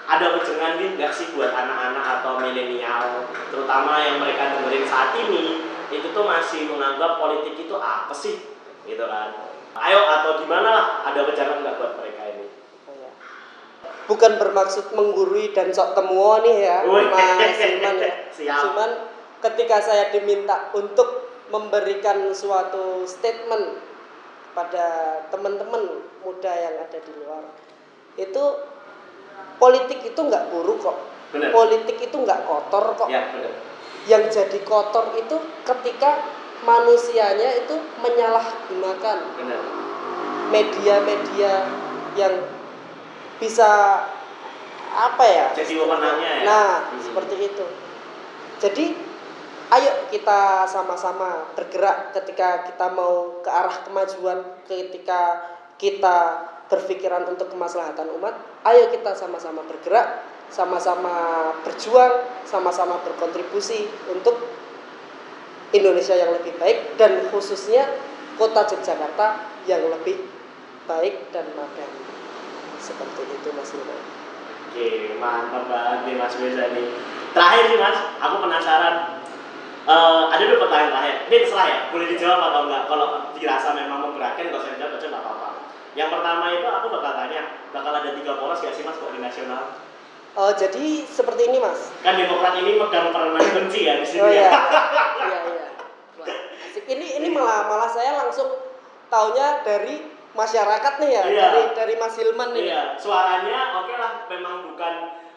Ada 0.04 0.36
wejangan 0.36 0.76
nih 0.76 1.00
nggak 1.00 1.12
sih 1.16 1.32
buat 1.32 1.48
anak-anak 1.48 2.20
atau 2.20 2.36
milenial, 2.36 3.24
terutama 3.48 3.96
yang 4.04 4.20
mereka 4.20 4.52
dengerin 4.52 4.84
saat 4.84 5.16
ini, 5.16 5.64
itu 5.88 6.06
tuh 6.12 6.24
masih 6.28 6.68
menganggap 6.68 7.16
politik 7.16 7.56
itu 7.56 7.72
apa 7.80 8.12
sih, 8.12 8.36
gitu 8.84 9.04
kan? 9.08 9.32
Ayo 9.74 10.00
atau 10.04 10.44
gimana 10.44 10.68
lah, 10.68 10.86
ada 11.08 11.24
wejangan 11.24 11.64
nggak 11.64 11.76
buat 11.80 11.92
mereka 11.98 12.20
ini? 12.36 12.46
Oh, 12.84 12.94
ya. 13.00 13.10
Bukan 14.04 14.32
bermaksud 14.36 14.92
menggurui 14.92 15.56
dan 15.56 15.72
sok 15.72 15.96
temuo 15.96 16.44
nih 16.44 16.56
ya. 16.68 16.78
Mas 16.84 17.58
Iman 17.64 17.96
ya. 17.98 18.12
Cuman 18.68 18.90
ketika 19.40 19.80
saya 19.80 20.12
diminta 20.12 20.68
untuk 20.76 21.32
memberikan 21.48 22.28
suatu 22.36 23.08
statement 23.08 23.80
pada 24.52 25.18
teman-teman 25.32 26.06
muda 26.22 26.52
yang 26.52 26.76
ada 26.86 26.98
di 27.00 27.12
luar, 27.18 27.44
itu 28.14 28.44
politik 29.58 30.00
itu 30.02 30.20
nggak 30.20 30.50
buruk 30.50 30.78
kok. 30.82 30.96
Benar. 31.34 31.50
Politik 31.50 31.98
itu 31.98 32.16
nggak 32.16 32.46
kotor 32.46 32.84
kok. 32.94 33.08
Ya, 33.10 33.30
benar. 33.34 33.52
Yang 34.04 34.22
jadi 34.36 34.58
kotor 34.62 35.16
itu 35.16 35.36
ketika 35.64 36.22
manusianya 36.64 37.64
itu 37.64 37.74
menyalahgunakan 38.00 39.18
media-media 40.52 41.52
yang 42.14 42.34
bisa 43.42 43.70
apa 44.94 45.24
ya? 45.26 45.46
Jadi 45.56 45.72
wewenangnya 45.74 46.30
ya. 46.40 46.44
Nah, 46.46 46.70
Hmm. 46.86 47.02
seperti 47.02 47.34
itu. 47.50 47.66
Jadi 48.62 48.84
ayo 49.74 49.90
kita 50.14 50.64
sama-sama 50.70 51.50
bergerak 51.58 52.14
ketika 52.14 52.62
kita 52.70 52.86
mau 52.94 53.42
ke 53.42 53.50
arah 53.50 53.82
kemajuan, 53.82 54.46
ketika 54.70 55.42
kita 55.74 56.46
berpikiran 56.68 57.28
untuk 57.28 57.52
kemaslahatan 57.52 58.08
umat, 58.20 58.34
ayo 58.64 58.88
kita 58.88 59.12
sama-sama 59.12 59.60
bergerak, 59.68 60.24
sama-sama 60.48 61.50
berjuang, 61.66 62.24
sama-sama 62.48 63.00
berkontribusi 63.04 63.88
untuk 64.08 64.38
Indonesia 65.74 66.14
yang 66.14 66.30
lebih 66.30 66.54
baik 66.56 66.94
dan 66.94 67.26
khususnya 67.28 67.84
kota 68.38 68.62
Yogyakarta 68.70 69.26
yang 69.66 69.82
lebih 69.90 70.22
baik 70.86 71.32
dan 71.34 71.48
madani. 71.58 72.00
seperti 72.84 73.24
itu 73.24 73.48
Mas 73.56 73.72
Hilman 73.72 74.24
Oke, 74.74 75.14
mantap 75.22 75.70
banget 75.70 75.98
nih 76.02 76.14
Mas 76.18 76.34
Mirza 76.34 76.66
nih. 76.74 76.98
Terakhir 77.30 77.70
sih 77.70 77.78
Mas, 77.78 77.94
aku 78.18 78.42
penasaran. 78.42 79.22
Eh, 79.86 80.22
ada 80.34 80.42
dua 80.42 80.66
pertanyaan 80.66 80.90
terakhir. 80.90 81.16
Ini 81.30 81.36
terserah 81.46 81.66
ya, 81.70 81.78
boleh 81.94 82.06
dijawab 82.10 82.40
atau 82.42 82.60
enggak. 82.66 82.82
Kalau 82.90 83.06
dirasa 83.38 83.70
memang 83.70 84.02
memberatkan, 84.02 84.50
nggak 84.50 84.66
usah 84.66 84.74
dijawab, 84.74 84.98
aja 84.98 85.06
nggak 85.14 85.22
apa-apa. 85.22 85.48
Yang 85.94 86.08
pertama 86.10 86.44
itu 86.50 86.66
aku 86.66 86.86
bakal 86.90 87.12
tanya, 87.14 87.42
bakal 87.70 87.92
ada 87.94 88.10
tiga 88.12 88.32
poros 88.36 88.58
gak 88.58 88.74
sih 88.74 88.82
Mas 88.82 88.98
kok 88.98 89.10
di 89.10 89.18
nasional? 89.18 89.78
oh 90.34 90.50
jadi 90.50 91.06
seperti 91.06 91.46
ini 91.46 91.62
Mas 91.62 91.94
Kan 92.02 92.18
Demokrat 92.18 92.58
ini 92.58 92.74
megang 92.74 93.14
permen 93.14 93.38
benci 93.38 93.86
ya 93.86 94.02
di 94.02 94.06
sini 94.06 94.18
oh 94.18 94.26
ya. 94.26 94.50
iya 94.50 94.50
iya 95.30 95.38
iya 95.46 95.66
Wah, 96.18 96.26
asik. 96.26 96.90
ini 96.90 97.22
ini 97.22 97.30
malah 97.30 97.70
malah 97.70 97.86
saya 97.86 98.18
langsung 98.18 98.50
taunya 99.06 99.62
dari 99.62 100.02
masyarakat 100.34 100.94
nih 100.98 101.10
ya 101.14 101.22
Iya. 101.22 101.38
dari 101.38 101.62
dari 101.78 101.94
Mas 101.94 102.18
Hilman 102.18 102.50
nih 102.50 102.66
Iya, 102.66 102.98
suaranya 102.98 103.78
oke 103.78 103.94
lah 103.94 104.26
memang 104.26 104.66
bukan 104.66 104.94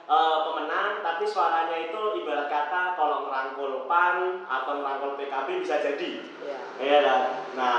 eh, 0.07 0.37
pemenang, 0.41 1.05
tapi 1.05 1.29
suaranya 1.29 1.77
itu 1.77 2.01
ibarat 2.17 2.49
kata 2.49 2.97
kalau 2.97 3.29
ngerangkul 3.29 3.85
PAN 3.85 4.49
atau 4.49 4.81
ngerangkul 4.81 5.13
PKB 5.13 5.61
bisa 5.61 5.77
jadi. 5.77 6.11
Iya. 6.41 6.59
Iya 6.81 6.97
kan? 7.03 7.21
Nah, 7.53 7.77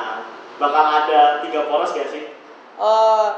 bakal 0.54 0.84
ada 1.02 1.42
tiga 1.42 1.66
poros 1.66 1.90
gak 1.90 2.06
sih? 2.06 2.37
Eh, 2.78 3.28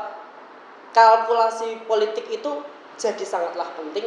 kalkulasi 0.90 1.88
politik 1.88 2.29
itu 2.29 2.50
jadi 2.94 3.24
sangatlah 3.24 3.72
penting. 3.72 4.05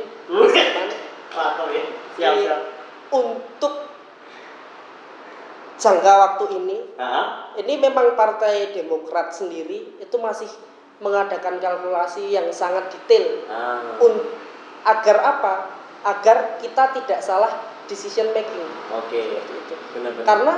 Atau 1.33 1.65
ya? 1.73 1.83
Siap, 2.13 2.33
Di- 2.37 2.45
siap. 2.45 2.61
untuk 3.09 3.89
jangka 5.73 6.13
waktu 6.13 6.45
ini 6.53 6.77
Nah, 6.95 7.49
ini 7.57 7.73
memang 7.81 8.13
partai 8.13 8.69
Demokrat 8.71 9.33
sendiri 9.33 9.97
itu 9.97 10.15
masih 10.21 10.45
mengadakan 11.01 11.57
kalkulasi 11.57 12.29
yang 12.29 12.47
sangat 12.53 12.93
detail 12.93 13.43
ah, 13.49 13.97
Un- 13.99 14.29
agar 14.85 15.17
apa? 15.19 15.53
Agar 16.05 16.61
kita 16.61 16.93
tidak 16.93 17.19
salah 17.19 17.49
decision 17.89 18.29
making. 18.31 18.61
oke. 18.91 19.21
Benar-benar. 19.97 20.25
Karena 20.25 20.53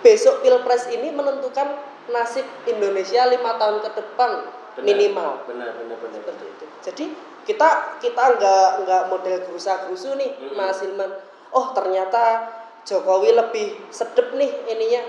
besok 0.00 0.44
pilpres 0.44 0.88
ini 0.92 1.08
menentukan 1.10 1.68
nasib 2.08 2.46
Indonesia 2.64 3.28
lima 3.28 3.60
tahun 3.60 3.84
ke 3.84 3.90
depan 3.92 4.30
Benar. 4.78 4.84
minimal 4.86 5.30
Benar, 5.44 5.76
benar, 5.76 5.96
benar. 6.00 6.16
seperti 6.16 6.44
itu. 6.48 6.64
Jadi 6.80 7.04
kita 7.44 7.68
kita 8.00 8.22
nggak 8.40 8.68
nggak 8.86 9.02
model 9.12 9.36
gerusa 9.44 9.84
gerusu 9.84 10.16
nih 10.16 10.32
Mm-mm. 10.40 10.56
Mas 10.56 10.80
Hilman. 10.80 11.12
Oh 11.50 11.74
ternyata 11.76 12.48
Jokowi 12.88 13.36
lebih 13.36 13.76
sedep 13.92 14.32
nih 14.34 14.48
ininya 14.70 15.02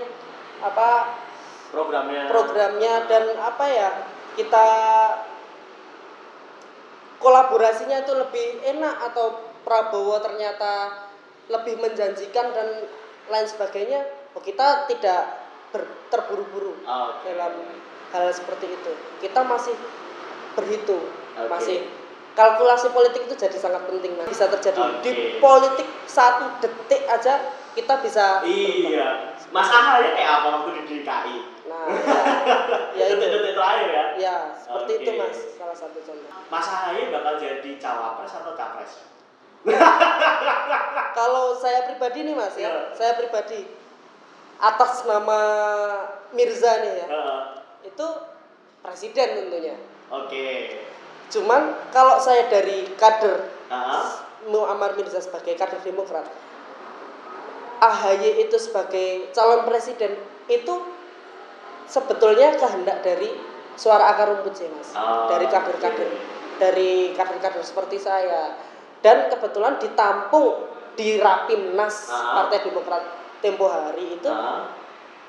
apa 0.62 0.90
Programnya. 1.72 2.28
programnya 2.28 3.08
dan 3.08 3.32
apa 3.40 3.64
ya 3.64 3.88
kita 4.36 4.68
kolaborasinya 7.16 8.04
itu 8.04 8.12
lebih 8.12 8.60
enak 8.60 9.08
atau 9.12 9.40
Prabowo 9.62 10.18
ternyata 10.20 11.06
lebih 11.48 11.78
menjanjikan 11.80 12.50
dan 12.52 12.68
lain 13.30 13.46
sebagainya 13.46 14.04
oh, 14.34 14.42
kita 14.42 14.84
tidak 14.90 15.41
ber- 15.72 15.92
terburu-buru 16.06 16.76
Oke. 16.78 17.28
dalam 17.28 17.64
hal 18.10 18.24
seperti 18.28 18.68
itu 18.70 18.92
kita 19.18 19.40
masih 19.42 19.72
berhitung 20.52 21.02
Oke. 21.34 21.48
masih 21.48 21.76
kalkulasi 22.32 22.88
politik 22.88 23.24
itu 23.24 23.34
jadi 23.34 23.56
sangat 23.56 23.84
penting 23.84 24.12
Mas. 24.14 24.28
bisa 24.28 24.48
terjadi 24.48 24.78
Oke. 24.78 25.00
di 25.02 25.10
politik 25.36 25.88
satu 26.04 26.60
detik 26.60 27.02
aja 27.04 27.40
kita 27.72 27.94
bisa 27.98 28.44
Iya. 28.44 29.32
Mas 29.48 29.64
Ahaye 29.66 30.12
kayak 30.12 30.32
apa 30.34 30.48
waktu 30.54 30.70
di 30.78 31.00
DKI? 31.00 31.36
nah 31.62 31.88
ya, 32.98 33.00
ya 33.00 33.04
itu 33.06 33.16
Detik-detik 33.16 33.54
terakhir 33.54 33.88
ya. 33.88 34.04
ya 34.18 34.36
seperti 34.54 34.92
itu 34.98 35.10
Oke. 35.10 35.20
mas 35.20 35.36
salah 35.54 35.76
satu 35.78 35.98
contoh 35.98 36.28
Mas 36.48 36.66
Ahaye 36.66 37.08
bakal 37.08 37.34
jadi 37.36 37.70
cawapres 37.76 38.32
atau 38.34 38.52
capres? 38.52 38.92
kalau 41.12 41.54
saya 41.54 41.86
pribadi 41.86 42.18
nih 42.24 42.34
mas 42.34 42.54
ya 42.54 42.66
Iya. 42.66 42.82
saya 42.92 43.12
pribadi 43.14 43.62
atas 44.62 45.02
nama 45.04 45.40
Mirza 46.30 46.72
nih 46.78 46.94
ya 46.96 47.06
Heeh. 47.08 47.40
itu 47.84 48.06
presiden 48.78 49.28
tentunya 49.36 49.74
Oke. 50.08 50.78
cuman 51.28 51.62
kalau 51.90 52.16
saya 52.16 52.46
dari 52.46 52.86
kader 52.94 53.42
Heeh. 53.68 54.04
Muammar 54.44 54.94
Mirza 54.94 55.18
sebagai 55.18 55.52
kader 55.52 55.78
Demokrat 55.80 56.26
AHY 57.80 58.38
itu 58.40 58.56
sebagai 58.56 59.30
calon 59.32 59.66
presiden 59.66 60.14
itu 60.46 60.74
sebetulnya 61.84 62.54
kehendak 62.54 63.02
dari 63.02 63.26
suara 63.74 64.06
akar 64.08 64.30
rumput 64.30 64.54
sih 64.54 64.68
mas 64.68 64.94
Oh, 64.94 65.26
dari 65.26 65.46
kader-kader 65.46 66.06
oke. 66.06 66.18
dari 66.58 67.10
kader-kader 67.10 67.58
seperti 67.60 67.98
saya 67.98 68.54
dan 69.02 69.26
kebetulan 69.26 69.82
ditampung 69.82 70.70
di 70.94 71.18
Rapimnas 71.18 72.06
Ah. 72.06 72.44
Partai 72.46 72.62
Demokrat 72.62 73.02
tempo 73.42 73.66
hari 73.66 74.16
itu 74.16 74.30
Heeh. 74.30 74.60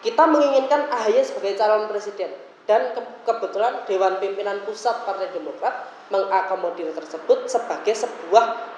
kita 0.05 0.23
menginginkan 0.29 0.87
AHY 0.87 1.25
sebagai 1.25 1.57
calon 1.57 1.89
presiden 1.89 2.29
dan 2.63 2.95
ke- 2.95 3.19
kebetulan 3.27 3.83
Dewan 3.83 4.21
Pimpinan 4.23 4.63
Pusat 4.63 5.03
Partai 5.03 5.33
Demokrat 5.33 5.91
mengakomodir 6.07 6.93
tersebut 6.95 7.49
sebagai 7.49 7.91
sebuah 7.91 8.71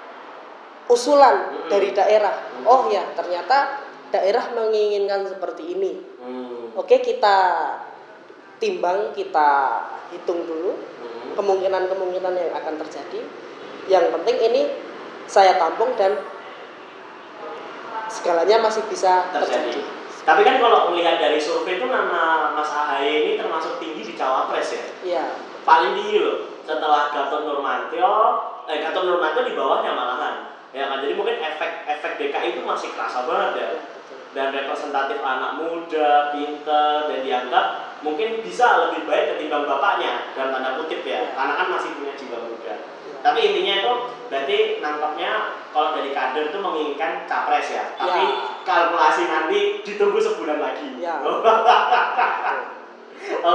usulan 0.86 1.50
Mm-mm. 1.52 1.68
dari 1.70 1.90
daerah. 1.94 2.34
Mm. 2.62 2.64
Oh 2.66 2.90
ya, 2.90 3.02
ternyata 3.14 3.82
daerah 4.14 4.54
menginginkan 4.54 5.26
seperti 5.26 5.74
ini. 5.74 5.98
Hmm. 6.22 6.70
Oke, 6.78 7.02
kita 7.02 7.36
timbang, 8.62 9.10
kita 9.12 9.82
hitung 10.14 10.46
dulu 10.46 10.72
Hmm. 10.96 11.34
kemungkinan-kemungkinan 11.34 12.34
yang 12.38 12.52
akan 12.54 12.74
terjadi. 12.86 13.20
Yang 13.90 14.14
penting 14.18 14.36
ini 14.50 14.62
saya 15.26 15.58
tampung 15.58 15.92
dan 15.98 16.14
segalanya 18.08 18.62
masih 18.62 18.82
bisa 18.88 19.30
terjadi. 19.30 19.74
terjadi. 19.74 19.82
Tapi 20.26 20.42
kan 20.42 20.58
kalau 20.58 20.90
melihat 20.90 21.22
dari 21.22 21.38
survei 21.38 21.78
itu 21.78 21.86
nama 21.86 22.50
Mas 22.50 22.66
Ahaye 22.74 23.22
ini 23.22 23.32
termasuk 23.38 23.78
tinggi 23.78 24.02
di 24.02 24.14
cawapres 24.18 24.74
ya. 24.74 24.84
Iya. 25.06 25.24
Paling 25.62 25.94
tinggi 25.94 26.18
loh. 26.18 26.38
Setelah 26.66 27.14
Gatot 27.14 27.46
Nurmantio, 27.46 28.14
eh 28.66 28.82
Gatot 28.82 29.06
Nurmantio 29.06 29.46
di 29.46 29.54
bawahnya 29.54 29.94
malahan. 29.94 30.34
Ya 30.74 30.90
kan, 30.90 30.98
jadi 30.98 31.14
mungkin 31.14 31.38
efek-efek 31.38 32.18
DKI 32.18 32.58
itu 32.58 32.62
masih 32.66 32.90
kerasa 32.98 33.22
banget 33.22 33.52
ya. 33.54 33.70
Dan 34.34 34.50
representatif 34.50 35.22
anak 35.22 35.62
muda, 35.62 36.34
pinter, 36.34 37.06
dan 37.06 37.18
dianggap 37.22 37.66
mungkin 38.04 38.42
bisa 38.42 38.90
lebih 38.90 39.08
baik 39.08 39.38
ketimbang 39.38 39.64
bapaknya 39.64 40.34
dalam 40.36 40.58
tanda 40.58 40.76
kutip 40.76 41.06
ya, 41.06 41.32
karena 41.32 41.54
kan 41.54 41.66
masih 41.72 41.94
punya 41.96 42.12
jiwa 42.18 42.38
muda. 42.44 42.74
Tapi 43.26 43.38
intinya 43.42 43.74
itu 43.82 43.92
berarti 44.30 44.58
nangkapnya 44.78 45.30
kalau 45.74 45.98
dari 45.98 46.14
kader 46.14 46.46
itu 46.46 46.58
menginginkan 46.62 47.26
capres 47.26 47.74
ya. 47.74 47.84
Tapi 47.98 48.22
Ya. 48.22 48.38
kalkulasi 48.62 49.26
nanti 49.26 49.58
ditunggu 49.82 50.14
sebulan 50.22 50.62
lagi. 50.62 50.94
Ya. 51.02 51.18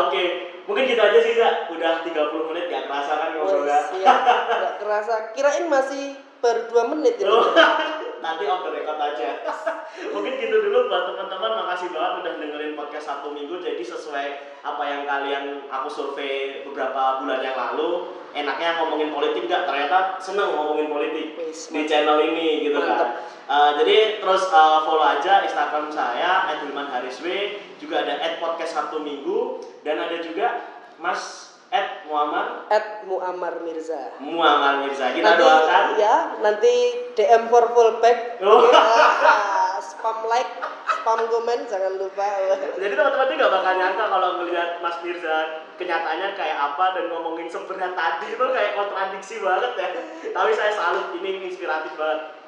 Oke, 0.03 0.23
mungkin 0.67 0.83
gitu 0.83 0.99
aja 0.99 1.19
sih, 1.23 1.39
Zak. 1.39 1.71
Udah 1.71 2.03
30 2.03 2.51
menit 2.51 2.67
gak 2.67 2.91
kerasa 2.91 3.13
kan 3.15 3.29
ngobrolnya. 3.31 3.79
Oh, 3.79 3.83
siap. 3.95 4.17
Nggak 4.43 4.75
kerasa. 4.83 5.13
Kirain 5.31 5.65
masih 5.71 6.19
baru 6.43 6.67
dua 6.67 6.83
menit 6.91 7.15
ini. 7.15 7.31
Oh, 7.31 7.47
nanti 8.21 8.47
off 8.47 8.63
the 8.63 8.71
record 8.71 9.01
aja. 9.01 9.41
Mungkin 10.13 10.33
gitu 10.39 10.55
dulu 10.63 10.87
buat 10.87 11.11
teman-teman. 11.11 11.51
Makasih 11.65 11.89
banget 11.91 12.13
udah 12.23 12.33
dengerin 12.39 12.73
podcast 12.79 13.05
Sabtu 13.11 13.35
Minggu. 13.35 13.59
Jadi 13.59 13.83
sesuai 13.83 14.27
apa 14.63 14.83
yang 14.87 15.03
kalian 15.03 15.67
aku 15.67 15.89
survei 15.91 16.63
beberapa 16.63 17.19
bulan 17.19 17.41
yang 17.43 17.57
lalu, 17.57 18.15
enaknya 18.31 18.79
ngomongin 18.79 19.11
politik 19.11 19.49
nggak? 19.49 19.67
Ternyata 19.67 20.21
seneng 20.21 20.55
ngomongin 20.55 20.87
politik 20.87 21.35
di 21.51 21.81
channel 21.89 22.23
ini 22.23 22.69
gitu 22.69 22.79
kan. 22.79 23.19
Uh, 23.51 23.75
jadi 23.83 24.23
terus 24.23 24.47
uh, 24.47 24.87
follow 24.87 25.03
aja 25.03 25.43
Instagram 25.43 25.91
saya 25.91 26.47
@hilmanharisw, 26.55 27.27
juga 27.83 28.07
ada 28.07 28.39
@podcast 28.39 28.71
Sabtu 28.79 29.03
Minggu 29.03 29.59
dan 29.83 29.99
ada 29.99 30.23
juga 30.23 30.63
Mas 31.01 31.50
@muammar 31.71 32.67
At 32.67 33.07
Muammar 33.07 33.63
Mirza. 33.63 34.11
Muammar 34.19 34.83
Mirza. 34.83 35.15
Kita 35.15 35.23
nanti, 35.23 35.39
doakan 35.39 35.85
Ya, 35.95 36.15
nanti 36.43 36.73
DM 37.15 37.43
for 37.47 37.65
fullback. 37.71 38.43
Oh. 38.43 38.67
Ya, 38.67 39.79
spam 39.79 40.27
like, 40.27 40.51
spam 40.83 41.19
komen 41.31 41.59
jangan 41.71 41.95
lupa. 41.95 42.27
Jadi 42.75 42.93
teman-teman 42.93 43.27
ini 43.31 43.35
nggak 43.39 43.53
bakal 43.55 43.73
nyangka 43.79 44.05
kalau 44.11 44.29
ngelihat 44.43 44.69
Mas 44.83 44.97
Mirza 44.99 45.37
kenyataannya 45.79 46.29
kayak 46.35 46.57
apa 46.59 46.85
dan 46.99 47.05
ngomongin 47.07 47.47
sebenarnya 47.47 47.95
tadi 47.95 48.35
itu 48.35 48.45
kayak 48.51 48.75
kontradiksi 48.75 49.35
banget 49.39 49.71
ya. 49.79 49.87
Tapi 50.35 50.51
saya 50.51 50.71
salut 50.75 51.15
ini 51.17 51.47
inspiratif 51.47 51.95
banget. 51.95 52.40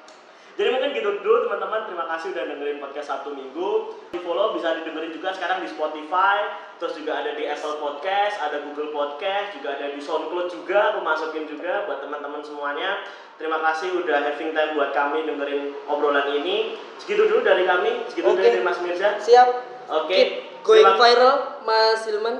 Jadi 0.53 0.69
mungkin 0.69 0.93
gitu 0.93 1.09
dulu 1.25 1.49
teman-teman. 1.49 1.89
Terima 1.89 2.05
kasih 2.13 2.29
udah 2.29 2.43
dengerin 2.45 2.77
podcast 2.77 3.07
Sabtu 3.09 3.33
Minggu. 3.33 3.97
Di 4.13 4.21
follow 4.21 4.53
bisa 4.53 4.77
didengerin 4.77 5.09
juga 5.09 5.33
sekarang 5.33 5.65
di 5.65 5.69
Spotify. 5.69 6.45
Terus 6.77 6.93
juga 6.99 7.25
ada 7.25 7.33
di 7.33 7.47
Apple 7.49 7.79
Podcast, 7.81 8.37
ada 8.37 8.61
Google 8.61 8.93
Podcast, 8.93 9.57
juga 9.57 9.73
ada 9.79 9.89
di 9.89 9.97
SoundCloud 9.97 10.53
juga. 10.53 10.93
Aku 10.93 10.99
masukin 11.01 11.49
juga 11.49 11.89
buat 11.89 12.05
teman-teman 12.05 12.45
semuanya. 12.45 13.01
Terima 13.41 13.57
kasih 13.65 13.97
udah 13.97 14.29
having 14.29 14.53
time 14.53 14.77
buat 14.77 14.93
kami 14.93 15.25
dengerin 15.25 15.73
obrolan 15.89 16.29
ini. 16.37 16.77
Segitu 17.01 17.25
dulu 17.25 17.41
dari 17.41 17.65
kami. 17.65 18.05
Segitu 18.13 18.29
Oke. 18.29 18.45
dari 18.45 18.61
Mas 18.61 18.77
Mirza. 18.85 19.17
Siap. 19.17 19.47
Oke. 19.89 20.13
Keep 20.13 20.29
going 20.61 20.85
Terima- 20.85 20.99
viral, 21.01 21.35
Mas 21.65 22.01
Hilman. 22.05 22.35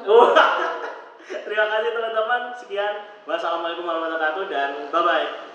Terima 1.49 1.65
kasih 1.65 1.89
teman-teman. 1.97 2.41
Sekian. 2.61 2.93
Wassalamualaikum 3.25 3.87
warahmatullahi 3.87 4.21
wabarakatuh 4.21 4.43
dan 4.53 4.69
bye 4.93 5.01
bye. 5.01 5.52